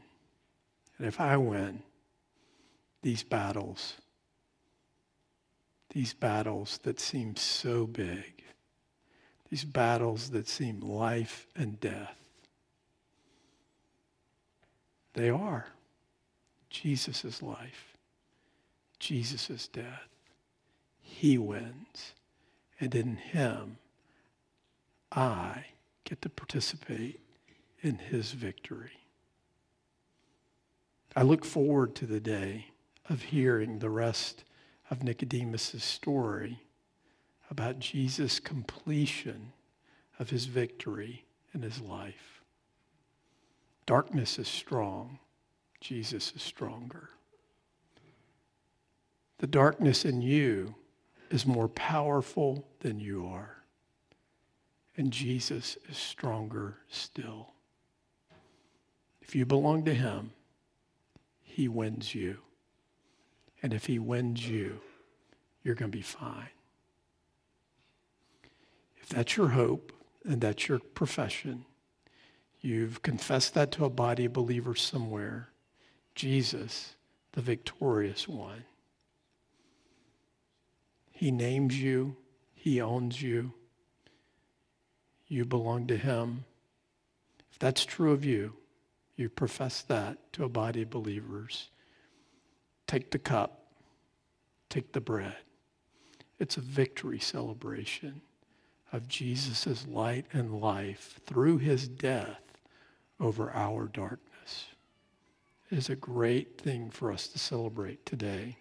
And 0.97 1.07
if 1.07 1.19
I 1.19 1.35
win 1.37 1.81
these 3.01 3.23
battles, 3.23 3.95
these 5.89 6.13
battles 6.13 6.79
that 6.83 6.99
seem 6.99 7.35
so 7.35 7.87
big, 7.87 8.43
these 9.49 9.65
battles 9.65 10.29
that 10.29 10.47
seem 10.47 10.79
life 10.81 11.47
and 11.55 11.79
death, 11.79 12.15
they 15.13 15.29
are. 15.29 15.67
Jesus' 16.69 17.41
life, 17.41 17.97
Jesus' 18.99 19.67
death. 19.67 20.07
He 21.01 21.37
wins. 21.37 22.13
And 22.79 22.93
in 22.93 23.17
Him, 23.17 23.77
I 25.11 25.65
get 26.03 26.21
to 26.21 26.29
participate 26.29 27.19
in 27.81 27.97
His 27.97 28.31
victory. 28.31 28.91
I 31.19 31.23
look 31.23 31.43
forward 31.43 31.95
to 31.95 32.05
the 32.05 32.21
day 32.21 32.67
of 33.09 33.23
hearing 33.23 33.79
the 33.79 33.89
rest 33.89 34.45
of 34.89 35.03
Nicodemus' 35.03 35.83
story 35.83 36.61
about 37.51 37.79
Jesus' 37.79 38.39
completion 38.39 39.51
of 40.17 40.29
his 40.29 40.45
victory 40.45 41.25
in 41.53 41.61
his 41.61 41.81
life. 41.81 42.39
Darkness 43.85 44.39
is 44.39 44.47
strong. 44.47 45.19
Jesus 45.81 46.31
is 46.37 46.41
stronger. 46.41 47.09
The 49.39 49.47
darkness 49.47 50.05
in 50.05 50.21
you 50.21 50.73
is 51.29 51.45
more 51.45 51.67
powerful 51.67 52.65
than 52.79 53.01
you 53.01 53.27
are. 53.27 53.57
And 54.95 55.11
Jesus 55.11 55.77
is 55.89 55.97
stronger 55.97 56.77
still. 56.87 57.49
If 59.21 59.35
you 59.35 59.45
belong 59.45 59.83
to 59.83 59.93
him, 59.93 60.31
he 61.59 61.67
wins 61.67 62.15
you. 62.15 62.37
And 63.61 63.73
if 63.73 63.87
he 63.87 63.99
wins 63.99 64.47
you, 64.47 64.79
you're 65.61 65.75
going 65.75 65.91
to 65.91 65.97
be 65.97 66.01
fine. 66.01 66.47
If 69.01 69.09
that's 69.09 69.35
your 69.35 69.49
hope 69.49 69.91
and 70.23 70.39
that's 70.39 70.69
your 70.69 70.79
profession, 70.79 71.65
you've 72.61 73.01
confessed 73.01 73.55
that 73.55 73.73
to 73.73 73.83
a 73.83 73.89
body 73.89 74.23
of 74.23 74.31
believers 74.31 74.81
somewhere, 74.81 75.49
Jesus, 76.15 76.95
the 77.33 77.41
victorious 77.41 78.25
one. 78.25 78.63
He 81.11 81.29
names 81.29 81.77
you. 81.77 82.15
He 82.53 82.79
owns 82.79 83.21
you. 83.21 83.51
You 85.27 85.43
belong 85.43 85.87
to 85.87 85.97
him. 85.97 86.45
If 87.51 87.59
that's 87.59 87.83
true 87.83 88.13
of 88.13 88.23
you, 88.23 88.53
you 89.19 89.29
profess 89.29 89.81
that 89.83 90.17
to 90.33 90.45
a 90.45 90.49
body 90.49 90.83
of 90.83 90.89
believers. 90.89 91.69
Take 92.87 93.11
the 93.11 93.19
cup. 93.19 93.65
Take 94.69 94.93
the 94.93 95.01
bread. 95.01 95.35
It's 96.39 96.57
a 96.57 96.61
victory 96.61 97.19
celebration 97.19 98.21
of 98.93 99.07
Jesus' 99.07 99.85
light 99.87 100.25
and 100.31 100.61
life 100.61 101.19
through 101.25 101.57
his 101.57 101.87
death 101.87 102.41
over 103.19 103.51
our 103.51 103.87
darkness 103.87 104.67
is 105.69 105.89
a 105.89 105.95
great 105.95 106.59
thing 106.59 106.89
for 106.89 107.11
us 107.11 107.27
to 107.27 107.37
celebrate 107.37 108.05
today. 108.05 108.57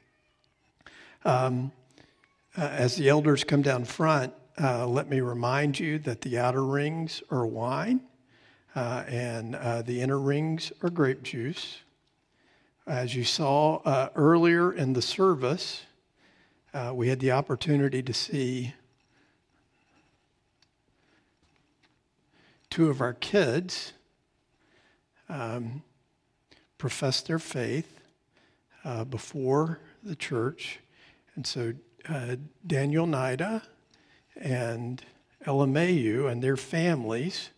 Um, 1.25 1.73
uh, 2.57 2.63
as 2.63 2.97
the 2.97 3.09
elders 3.09 3.45
come 3.45 3.63
down 3.63 3.85
front, 3.85 4.35
uh, 4.61 4.87
let 4.87 5.09
me 5.09 5.21
remind 5.21 5.79
you 5.79 5.99
that 6.01 6.21
the 6.21 6.39
outer 6.39 6.65
rings 6.65 7.23
are 7.31 7.47
wine 7.47 8.01
uh, 8.79 9.03
and 9.09 9.57
uh, 9.57 9.83
the 9.83 10.01
inner 10.01 10.21
rings 10.21 10.71
are 10.85 10.89
grape 10.89 11.25
juice. 11.25 11.79
As 12.87 13.13
you 13.13 13.25
saw 13.25 13.79
uh, 13.79 14.11
earlier 14.15 14.73
in 14.73 14.93
the 14.93 15.03
service, 15.03 15.83
uh, 16.73 16.93
we 16.95 17.09
had 17.09 17.19
the 17.19 17.33
opportunity 17.33 18.05
to 18.05 18.15
see 18.15 18.75
two 22.71 22.89
of 22.89 23.01
our 23.01 23.15
kids. 23.15 23.95
Um, 25.29 25.83
profess 26.79 27.21
their 27.21 27.41
faith 27.41 27.99
uh, 28.85 29.03
before 29.03 29.81
the 30.05 30.15
church. 30.15 30.79
And 31.35 31.45
so 31.45 31.73
uh, 32.09 32.37
Daniel 32.65 33.09
Nida 33.09 33.63
and 34.37 35.03
LMAU 35.45 36.31
and 36.31 36.41
their 36.41 36.57
families 36.57 37.51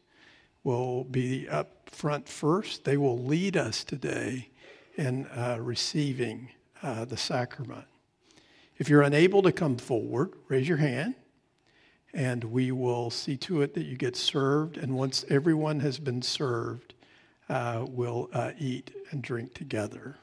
will 0.65 1.05
be 1.05 1.49
up 1.49 1.91
front 1.91 2.29
first. 2.29 2.85
They 2.85 2.97
will 2.97 3.19
lead 3.19 3.57
us 3.57 3.85
today 3.85 4.49
in 4.97 5.27
uh, 5.27 5.59
receiving 5.61 6.51
uh, 6.83 7.05
the 7.05 7.17
sacrament. 7.17 7.87
If 8.79 8.89
you're 8.89 9.03
unable 9.03 9.43
to 9.43 9.53
come 9.53 9.77
forward, 9.77 10.33
raise 10.49 10.69
your 10.69 10.79
hand 10.79 11.15
and 12.13 12.45
we 12.45 12.73
will 12.73 13.11
see 13.11 13.37
to 13.37 13.63
it 13.63 13.75
that 13.75 13.85
you 13.85 13.97
get 13.97 14.17
served. 14.17 14.77
And 14.77 14.97
once 14.97 15.25
everyone 15.29 15.81
has 15.81 15.99
been 15.99 16.23
served, 16.23 16.95
uh, 17.49 17.85
will 17.89 18.29
uh, 18.33 18.53
eat 18.59 18.93
and 19.11 19.23
drink 19.23 19.55
together. 19.55 20.17